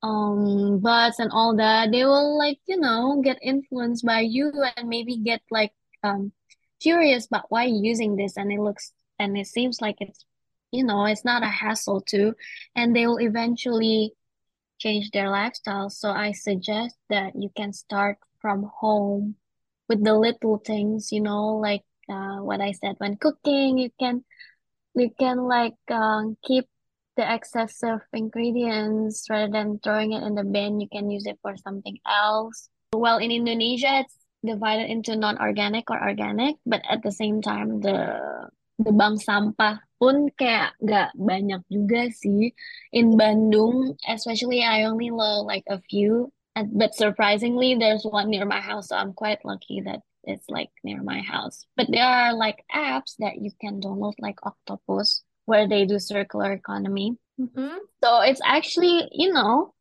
um 0.03 0.79
butts 0.79 1.17
and 1.19 1.31
all 1.31 1.55
that 1.55 1.91
they 1.91 2.05
will 2.05 2.37
like 2.37 2.59
you 2.67 2.77
know 2.79 3.19
get 3.23 3.39
influenced 3.41 4.05
by 4.05 4.19
you 4.19 4.51
and 4.77 4.87
maybe 4.87 5.17
get 5.17 5.41
like 5.49 5.71
um 6.03 6.31
curious 6.81 7.25
about 7.27 7.45
why 7.49 7.63
you're 7.65 7.83
using 7.83 8.15
this. 8.15 8.37
And 8.37 8.51
it 8.51 8.59
looks 8.59 8.93
and 9.19 9.37
it 9.37 9.47
seems 9.47 9.81
like 9.81 9.97
it's 9.99 10.25
you 10.71 10.83
know 10.83 11.05
it's 11.05 11.25
not 11.25 11.43
a 11.43 11.47
hassle 11.47 12.01
too. 12.01 12.35
And 12.75 12.95
they 12.95 13.07
will 13.07 13.19
eventually 13.19 14.13
change 14.79 15.09
their 15.11 15.29
lifestyle. 15.29 15.89
So 15.89 16.11
I 16.11 16.31
suggest 16.33 16.95
that 17.09 17.33
you 17.35 17.49
can 17.55 17.73
start 17.73 18.17
from 18.39 18.69
home 18.79 19.35
with 19.89 20.03
the 20.03 20.13
little 20.13 20.57
things, 20.57 21.11
you 21.11 21.21
know, 21.21 21.55
like 21.55 21.83
uh, 22.09 22.39
what 22.41 22.61
I 22.61 22.71
said 22.71 22.95
when 22.97 23.17
cooking, 23.17 23.77
you 23.77 23.91
can 23.99 24.23
you 24.95 25.11
can 25.13 25.45
like 25.45 25.77
um, 25.91 26.37
keep 26.43 26.65
the 27.15 27.25
excessive 27.25 28.01
ingredients 28.13 29.25
rather 29.29 29.51
than 29.51 29.79
throwing 29.79 30.13
it 30.13 30.23
in 30.23 30.35
the 30.35 30.43
bin. 30.43 30.79
You 30.79 30.87
can 30.89 31.09
use 31.09 31.25
it 31.25 31.39
for 31.41 31.57
something 31.57 31.97
else. 32.07 32.69
Well, 32.93 33.17
in 33.17 33.31
Indonesia, 33.31 34.05
it's 34.05 34.15
divided 34.45 34.89
into 34.89 35.15
non-organic 35.15 35.89
or 35.89 36.01
organic, 36.01 36.55
but 36.65 36.81
at 36.89 37.03
the 37.03 37.11
same 37.11 37.41
time 37.41 37.81
the 37.81 38.15
the 38.79 38.93
bank 38.93 39.19
sampah 39.19 39.81
pun 39.97 40.29
kayak 40.37 40.77
gak 40.85 41.09
banyak 41.17 41.65
juga 41.67 42.13
sih 42.13 42.53
in 42.93 43.17
Bandung. 43.17 43.97
Especially 44.05 44.61
I 44.61 44.85
only 44.85 45.09
know 45.09 45.43
like 45.43 45.65
a 45.67 45.81
few, 45.89 46.31
but 46.55 46.93
surprisingly 46.93 47.75
there's 47.75 48.05
one 48.05 48.29
near 48.29 48.45
my 48.45 48.61
house, 48.61 48.89
so 48.89 48.95
I'm 48.95 49.17
quite 49.17 49.43
lucky 49.43 49.81
that 49.83 50.06
it's 50.27 50.49
like 50.49 50.69
near 50.83 51.01
my 51.01 51.21
house. 51.21 51.65
But 51.75 51.87
there 51.89 52.05
are 52.05 52.33
like 52.33 52.63
apps 52.73 53.15
that 53.19 53.41
you 53.41 53.51
can 53.59 53.81
download 53.81 54.13
like 54.19 54.39
Octopus 54.43 55.23
where 55.45 55.67
they 55.67 55.85
do 55.85 55.97
circular 55.97 56.51
economy. 56.51 57.17
Mhm. 57.39 57.77
So 58.03 58.21
it's 58.21 58.41
actually, 58.43 59.07
you 59.11 59.33
know, 59.33 59.73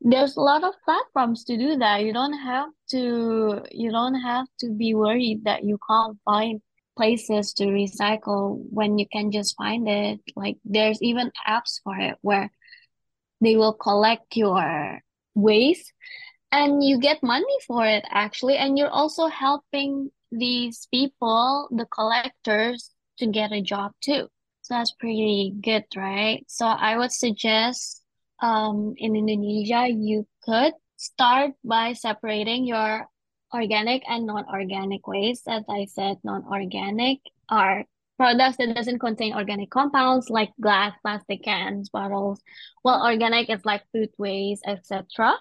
there's 0.00 0.36
a 0.36 0.40
lot 0.40 0.64
of 0.64 0.74
platforms 0.84 1.44
to 1.44 1.56
do 1.56 1.76
that. 1.76 2.02
You 2.02 2.12
don't 2.12 2.38
have 2.38 2.70
to 2.90 3.62
you 3.70 3.90
don't 3.90 4.20
have 4.20 4.46
to 4.60 4.70
be 4.70 4.94
worried 4.94 5.44
that 5.44 5.64
you 5.64 5.78
can't 5.88 6.18
find 6.24 6.60
places 6.96 7.54
to 7.54 7.64
recycle 7.66 8.58
when 8.70 8.98
you 8.98 9.06
can 9.12 9.30
just 9.30 9.56
find 9.56 9.88
it. 9.88 10.20
Like 10.36 10.56
there's 10.64 11.00
even 11.02 11.30
apps 11.46 11.80
for 11.84 11.96
it 11.96 12.16
where 12.22 12.50
they 13.40 13.56
will 13.56 13.74
collect 13.74 14.36
your 14.36 15.00
waste 15.34 15.92
and 16.52 16.82
you 16.82 16.98
get 16.98 17.22
money 17.22 17.56
for 17.66 17.86
it 17.86 18.04
actually. 18.10 18.56
And 18.56 18.78
you're 18.78 18.90
also 18.90 19.26
helping 19.26 20.10
these 20.32 20.86
people 20.90 21.68
the 21.70 21.86
collectors 21.86 22.90
to 23.18 23.26
get 23.26 23.52
a 23.52 23.62
job 23.62 23.92
too. 24.00 24.28
So 24.62 24.74
that's 24.74 24.92
pretty 24.92 25.54
good 25.60 25.84
right? 25.96 26.44
So 26.48 26.66
i 26.66 26.96
would 26.96 27.12
suggest 27.12 28.02
um 28.42 28.94
in 28.96 29.16
indonesia 29.16 29.86
you 29.88 30.26
could 30.42 30.72
start 30.96 31.52
by 31.64 31.92
separating 31.92 32.66
your 32.66 33.06
organic 33.54 34.02
and 34.08 34.26
non-organic 34.26 35.06
waste. 35.06 35.48
As 35.48 35.64
i 35.68 35.86
said 35.86 36.18
non-organic 36.24 37.18
are 37.48 37.84
products 38.16 38.58
that 38.58 38.74
doesn't 38.74 38.98
contain 39.00 39.34
organic 39.34 39.70
compounds 39.70 40.30
like 40.30 40.50
glass 40.60 40.92
plastic 41.02 41.42
cans 41.42 41.88
bottles. 41.88 42.40
Well 42.84 43.04
organic 43.04 43.50
is 43.50 43.64
like 43.64 43.82
food 43.92 44.10
waste 44.18 44.62
etc 44.66 45.34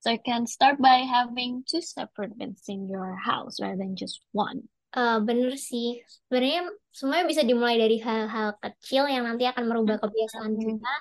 so 0.00 0.10
you 0.14 0.20
can 0.22 0.46
start 0.46 0.78
by 0.78 1.02
having 1.04 1.62
two 1.66 1.82
separate 1.82 2.34
bins 2.38 2.64
in 2.70 2.86
your 2.88 3.16
house 3.18 3.58
rather 3.60 3.76
than 3.78 3.94
just 3.98 4.22
one. 4.32 4.68
Eh, 4.96 5.18
bener 5.20 5.52
sih. 5.60 6.00
Sebenarnya 6.26 6.72
semuanya 6.96 7.26
bisa 7.28 7.42
dimulai 7.44 7.76
dari 7.76 8.00
hal-hal 8.00 8.56
kecil 8.56 9.04
yang 9.04 9.28
nanti 9.28 9.44
akan 9.44 9.64
merubah 9.68 10.00
kebiasaan 10.00 10.56
Hmm, 10.56 10.80
kita 10.80 10.92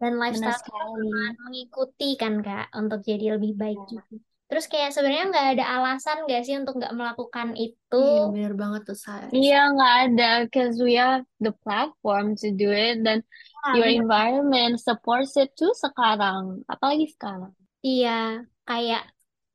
dan 0.00 0.12
benar 0.16 0.20
lifestyle 0.20 0.92
kita 1.00 1.40
mengikuti 1.44 2.08
kan 2.20 2.34
Kak 2.44 2.72
untuk 2.76 3.00
jadi 3.04 3.40
lebih 3.40 3.52
baik 3.56 3.78
Ya. 3.80 3.88
juga. 3.96 4.04
Terus 4.50 4.66
kayak 4.66 4.90
sebenarnya 4.90 5.24
nggak 5.30 5.46
ada 5.56 5.64
alasan 5.78 6.16
nggak 6.26 6.42
sih 6.42 6.54
untuk 6.58 6.74
nggak 6.82 6.90
melakukan 6.92 7.48
itu? 7.54 8.02
Iya, 8.02 8.22
bener 8.34 8.52
banget 8.58 8.80
tuh, 8.88 8.98
Say. 8.98 9.30
Iya, 9.30 9.58
nggak 9.72 9.94
ada, 10.10 10.30
because 10.50 10.74
we 10.82 10.98
have 10.98 11.22
the 11.38 11.54
platform 11.62 12.34
to 12.42 12.50
do 12.50 12.66
it, 12.74 12.98
dan 13.06 13.22
Ah, 13.62 13.78
your 13.78 13.86
bener. 13.86 14.02
environment 14.02 14.74
supports 14.82 15.38
it 15.38 15.54
too 15.54 15.70
sekarang, 15.78 16.66
apalagi 16.66 17.06
sekarang. 17.14 17.54
Iya, 17.80 18.44
kayak 18.68 19.02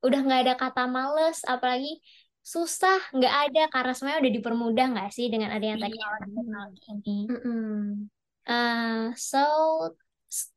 udah 0.06 0.20
nggak 0.22 0.42
ada 0.46 0.54
kata 0.58 0.84
males, 0.86 1.42
apalagi 1.46 2.02
susah 2.46 3.02
nggak 3.10 3.36
ada 3.50 3.62
karena 3.74 3.92
semuanya 3.98 4.22
udah 4.22 4.34
dipermudah 4.38 4.86
nggak 4.94 5.10
sih 5.10 5.34
dengan 5.34 5.50
adanya 5.50 5.82
Iya, 5.82 5.90
teknologi-teknologi 5.90 6.82
ini. 6.94 7.18
Mm-mm. 7.26 7.66
Uh, 8.46 9.10
so 9.18 9.42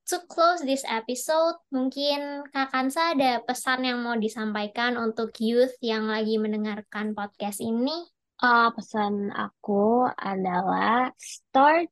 to 0.04 0.16
close 0.28 0.60
this 0.64 0.84
episode, 0.84 1.56
mungkin 1.72 2.44
Kak 2.52 2.72
Kansa 2.72 3.16
ada 3.16 3.40
pesan 3.40 3.88
yang 3.88 4.04
mau 4.04 4.16
disampaikan 4.20 5.00
untuk 5.00 5.32
youth 5.40 5.72
yang 5.80 6.08
lagi 6.08 6.36
mendengarkan 6.36 7.16
podcast 7.16 7.64
ini? 7.64 7.94
Ah, 8.38 8.68
pesan 8.70 9.32
aku 9.32 10.06
adalah 10.12 11.10
start 11.16 11.88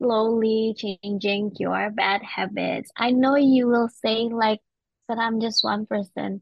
slowly 0.00 0.72
changing 0.72 1.52
your 1.60 1.92
bad 1.92 2.24
habits. 2.24 2.88
I 2.96 3.12
know 3.12 3.36
you 3.36 3.68
will 3.68 3.92
say 3.92 4.32
like 4.32 4.64
that 5.10 5.18
I'm 5.18 5.40
just 5.40 5.64
one 5.64 5.86
person. 5.86 6.40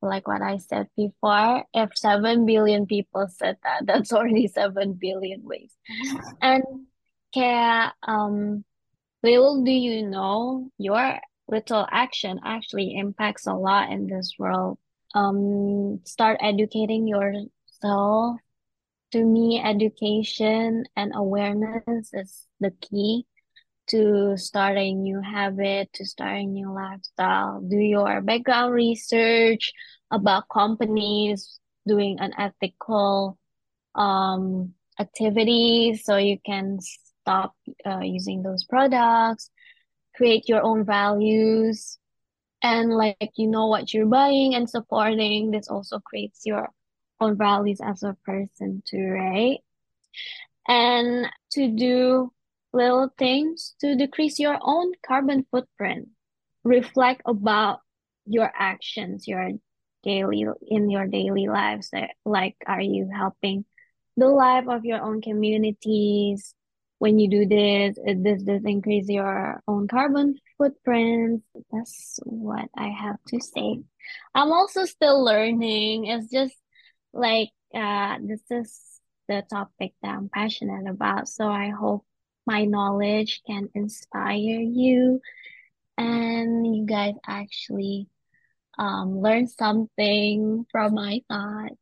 Like 0.00 0.26
what 0.26 0.42
I 0.42 0.56
said 0.56 0.88
before, 0.96 1.64
if 1.72 1.90
7 1.94 2.44
billion 2.44 2.86
people 2.86 3.28
said 3.28 3.58
that, 3.62 3.86
that's 3.86 4.12
already 4.12 4.48
7 4.48 4.94
billion 4.94 5.44
ways. 5.44 5.76
And 6.40 6.64
kayak, 7.32 7.94
um, 8.02 8.64
little 9.22 9.62
do 9.62 9.70
you 9.70 10.08
know, 10.08 10.70
your 10.78 11.20
little 11.46 11.86
action 11.90 12.40
actually 12.42 12.96
impacts 12.96 13.46
a 13.46 13.54
lot 13.54 13.92
in 13.92 14.08
this 14.08 14.34
world. 14.38 14.78
Um, 15.14 16.00
start 16.04 16.38
educating 16.40 17.06
yourself. 17.06 18.40
To 19.12 19.22
me, 19.22 19.60
education 19.62 20.84
and 20.96 21.12
awareness 21.14 22.08
is 22.14 22.46
the 22.60 22.72
key 22.80 23.26
to 23.92 24.36
start 24.36 24.78
a 24.78 24.94
new 24.94 25.20
habit, 25.20 25.92
to 25.92 26.04
start 26.04 26.38
a 26.40 26.44
new 26.44 26.72
lifestyle. 26.72 27.60
Do 27.60 27.76
your 27.76 28.20
background 28.22 28.72
research 28.72 29.72
about 30.10 30.48
companies 30.48 31.60
doing 31.86 32.18
unethical 32.20 33.38
um 33.94 34.72
activities 34.98 36.04
so 36.04 36.16
you 36.16 36.38
can 36.46 36.78
stop 36.80 37.54
uh, 37.86 38.00
using 38.00 38.42
those 38.42 38.64
products, 38.64 39.50
create 40.16 40.48
your 40.48 40.62
own 40.62 40.84
values, 40.84 41.98
and 42.62 42.92
like 42.94 43.32
you 43.36 43.48
know 43.48 43.66
what 43.66 43.92
you're 43.92 44.06
buying 44.06 44.54
and 44.54 44.68
supporting. 44.68 45.50
This 45.50 45.68
also 45.68 46.00
creates 46.00 46.42
your 46.44 46.68
own 47.20 47.36
values 47.36 47.80
as 47.84 48.02
a 48.02 48.16
person 48.24 48.82
too, 48.88 49.04
right? 49.04 49.58
And 50.66 51.26
to 51.52 51.68
do 51.68 52.32
little 52.72 53.08
things 53.18 53.74
to 53.80 53.96
decrease 53.96 54.38
your 54.38 54.58
own 54.60 54.92
carbon 55.06 55.46
footprint. 55.50 56.08
Reflect 56.64 57.22
about 57.26 57.80
your 58.26 58.50
actions, 58.54 59.26
your 59.26 59.50
daily 60.02 60.46
in 60.66 60.90
your 60.90 61.06
daily 61.06 61.48
lives. 61.48 61.90
Like, 62.24 62.56
are 62.66 62.80
you 62.80 63.10
helping 63.14 63.64
the 64.16 64.28
life 64.28 64.68
of 64.68 64.84
your 64.84 65.02
own 65.02 65.20
communities? 65.20 66.54
When 66.98 67.18
you 67.18 67.28
do 67.28 67.46
this, 67.46 67.96
does 67.96 68.44
this 68.44 68.62
increase 68.64 69.08
your 69.08 69.60
own 69.66 69.88
carbon 69.88 70.36
footprint? 70.56 71.42
That's 71.72 72.20
what 72.22 72.68
I 72.76 72.88
have 72.88 73.16
to 73.28 73.40
say. 73.40 73.80
I'm 74.34 74.52
also 74.52 74.84
still 74.84 75.24
learning. 75.24 76.06
It's 76.06 76.30
just 76.30 76.54
like 77.12 77.50
uh, 77.74 78.18
this 78.22 78.42
is 78.50 78.78
the 79.28 79.42
topic 79.50 79.94
that 80.02 80.14
I'm 80.14 80.28
passionate 80.28 80.88
about. 80.88 81.26
So 81.26 81.48
I 81.48 81.70
hope 81.70 82.04
my 82.46 82.64
knowledge 82.64 83.42
can 83.46 83.68
inspire 83.74 84.60
you 84.60 85.20
and 85.98 86.76
you 86.76 86.84
guys 86.86 87.14
actually 87.26 88.08
um, 88.78 89.20
learn 89.20 89.46
something 89.46 90.66
from 90.70 90.94
my 90.94 91.20
thoughts. 91.28 91.76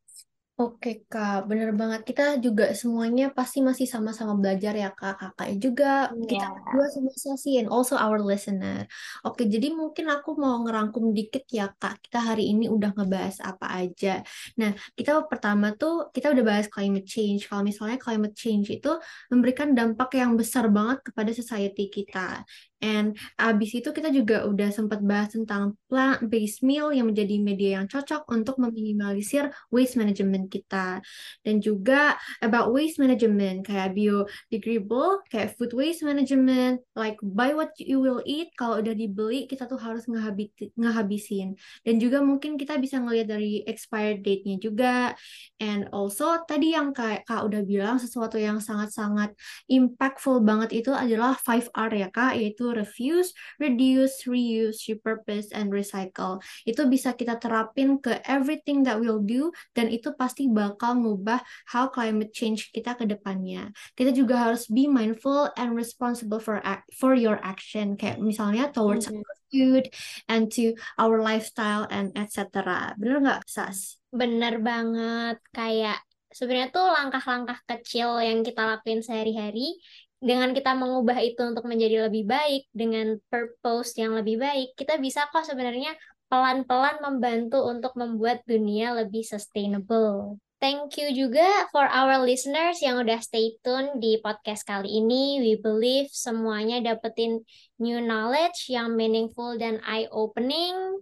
Oke 0.61 1.09
Kak, 1.09 1.49
bener 1.49 1.73
banget. 1.73 2.05
Kita 2.05 2.37
juga 2.37 2.69
semuanya 2.77 3.33
pasti 3.33 3.65
masih 3.65 3.89
sama-sama 3.89 4.37
belajar 4.37 4.77
ya 4.77 4.93
Kak. 4.93 5.17
Kakaknya 5.17 5.57
juga, 5.57 5.93
kita 6.29 6.45
Yeah. 6.45 6.53
berdua 6.53 6.87
sama 6.93 7.11
sih, 7.41 7.57
and 7.57 7.73
also 7.73 7.97
our 7.97 8.21
listener. 8.21 8.85
Oke, 9.25 9.49
jadi 9.49 9.73
mungkin 9.73 10.13
aku 10.13 10.37
mau 10.37 10.61
ngerangkum 10.61 11.17
dikit 11.17 11.49
ya 11.49 11.73
Kak. 11.81 12.05
Kita 12.05 12.21
hari 12.21 12.53
ini 12.53 12.69
udah 12.69 12.93
ngebahas 12.93 13.41
apa 13.41 13.73
aja. 13.73 14.21
Nah, 14.61 14.77
kita 14.93 15.25
pertama 15.33 15.73
tuh, 15.81 16.13
kita 16.13 16.29
udah 16.29 16.45
bahas 16.45 16.69
climate 16.69 17.09
change. 17.09 17.49
Kalau 17.49 17.65
misalnya 17.65 17.97
climate 17.97 18.37
change 18.37 18.69
itu 18.69 18.93
memberikan 19.33 19.73
dampak 19.73 20.13
yang 20.21 20.37
besar 20.37 20.69
banget 20.69 21.01
kepada 21.09 21.33
society 21.33 21.89
kita. 21.89 22.45
And 22.81 23.13
abis 23.37 23.77
itu 23.77 23.93
kita 23.93 24.09
juga 24.09 24.49
udah 24.49 24.73
sempat 24.73 25.05
bahas 25.05 25.37
tentang 25.37 25.77
plant-based 25.93 26.65
meal 26.65 26.89
yang 26.97 27.13
menjadi 27.13 27.37
media 27.37 27.71
yang 27.81 27.87
cocok 27.93 28.25
untuk 28.33 28.57
meminimalisir 28.57 29.53
waste 29.69 30.01
management 30.01 30.49
kita. 30.49 31.05
Dan 31.45 31.61
juga 31.61 32.17
about 32.41 32.73
waste 32.73 32.97
management, 32.97 33.69
kayak 33.69 33.93
biodegradable, 33.93 35.21
kayak 35.29 35.53
food 35.61 35.77
waste 35.77 36.01
management, 36.01 36.81
like 36.97 37.21
buy 37.21 37.53
what 37.53 37.77
you 37.77 38.01
will 38.01 38.25
eat, 38.25 38.49
kalau 38.57 38.81
udah 38.81 38.97
dibeli 38.97 39.45
kita 39.45 39.69
tuh 39.69 39.77
harus 39.77 40.09
ngehabisin. 40.09 41.61
Dan 41.85 42.01
juga 42.01 42.25
mungkin 42.25 42.57
kita 42.57 42.81
bisa 42.81 42.97
ngelihat 42.97 43.29
dari 43.29 43.61
expired 43.69 44.25
date-nya 44.25 44.57
juga. 44.57 45.13
And 45.61 45.93
also 45.93 46.41
tadi 46.49 46.73
yang 46.73 46.97
kayak 46.97 47.29
Kak 47.29 47.45
udah 47.45 47.61
bilang 47.61 48.01
sesuatu 48.01 48.41
yang 48.41 48.57
sangat-sangat 48.57 49.37
impactful 49.69 50.41
banget 50.41 50.81
itu 50.81 50.97
adalah 50.97 51.37
5R 51.37 51.91
ya 51.93 52.09
Kak, 52.09 52.41
yaitu 52.41 52.70
yaitu 52.71 52.79
refuse, 52.79 53.35
reduce, 53.59 54.27
reuse, 54.27 54.87
repurpose, 54.87 55.51
and 55.53 55.75
recycle. 55.75 56.39
Itu 56.63 56.87
bisa 56.87 57.13
kita 57.19 57.39
terapin 57.43 57.99
ke 57.99 58.23
everything 58.27 58.87
that 58.87 58.99
we'll 58.99 59.23
do 59.23 59.51
dan 59.75 59.91
itu 59.91 60.15
pasti 60.15 60.47
bakal 60.47 61.03
ngubah 61.03 61.43
how 61.67 61.91
climate 61.91 62.31
change 62.31 62.71
kita 62.71 62.95
ke 62.95 63.05
depannya. 63.07 63.75
Kita 63.99 64.15
juga 64.15 64.51
harus 64.51 64.71
be 64.71 64.87
mindful 64.87 65.51
and 65.59 65.75
responsible 65.75 66.39
for 66.39 66.63
for 66.95 67.15
your 67.19 67.39
action 67.43 67.99
kayak 67.99 68.23
misalnya 68.23 68.71
towards 68.71 69.11
mm 69.11 69.19
-hmm. 69.19 69.39
food 69.51 69.85
and 70.31 70.47
to 70.55 70.79
our 70.95 71.19
lifestyle 71.19 71.91
and 71.91 72.15
etc. 72.15 72.95
Bener 72.95 73.19
nggak, 73.19 73.43
Sas? 73.51 73.99
Bener 74.15 74.63
banget. 74.63 75.43
Kayak 75.51 75.99
sebenarnya 76.31 76.71
tuh 76.71 76.87
langkah-langkah 76.87 77.59
kecil 77.67 78.23
yang 78.23 78.47
kita 78.47 78.63
lakuin 78.63 79.03
sehari-hari 79.03 79.75
dengan 80.21 80.53
kita 80.53 80.77
mengubah 80.77 81.17
itu 81.25 81.41
untuk 81.41 81.65
menjadi 81.65 82.07
lebih 82.07 82.29
baik 82.29 82.69
dengan 82.77 83.17
purpose 83.33 83.97
yang 83.97 84.13
lebih 84.13 84.37
baik 84.37 84.77
kita 84.77 85.01
bisa 85.01 85.25
kok 85.33 85.49
sebenarnya 85.49 85.97
pelan-pelan 86.31 87.03
membantu 87.03 87.67
untuk 87.67 87.97
membuat 87.99 88.47
dunia 88.47 88.95
lebih 88.95 89.27
sustainable. 89.27 90.39
Thank 90.61 91.01
you 91.01 91.09
juga 91.17 91.73
for 91.73 91.89
our 91.89 92.21
listeners 92.21 92.85
yang 92.85 93.01
udah 93.01 93.17
stay 93.25 93.57
tune 93.65 93.97
di 93.97 94.21
podcast 94.21 94.69
kali 94.69 95.01
ini. 95.01 95.41
We 95.41 95.57
believe 95.57 96.13
semuanya 96.13 96.85
dapetin 96.85 97.41
new 97.81 97.99
knowledge 98.05 98.69
yang 98.69 98.93
meaningful 98.93 99.57
dan 99.57 99.81
eye-opening. 99.81 101.01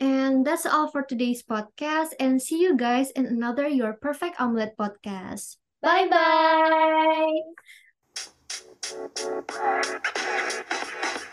And 0.00 0.44
that's 0.44 0.68
all 0.68 0.92
for 0.92 1.00
today's 1.00 1.40
podcast. 1.40 2.12
And 2.20 2.44
see 2.44 2.60
you 2.60 2.76
guys 2.76 3.08
in 3.16 3.24
another 3.24 3.64
Your 3.64 3.96
Perfect 3.96 4.36
Omelette 4.36 4.76
podcast. 4.76 5.56
Bye 5.80 6.04
Thank 8.82 9.18
you. 11.18 11.29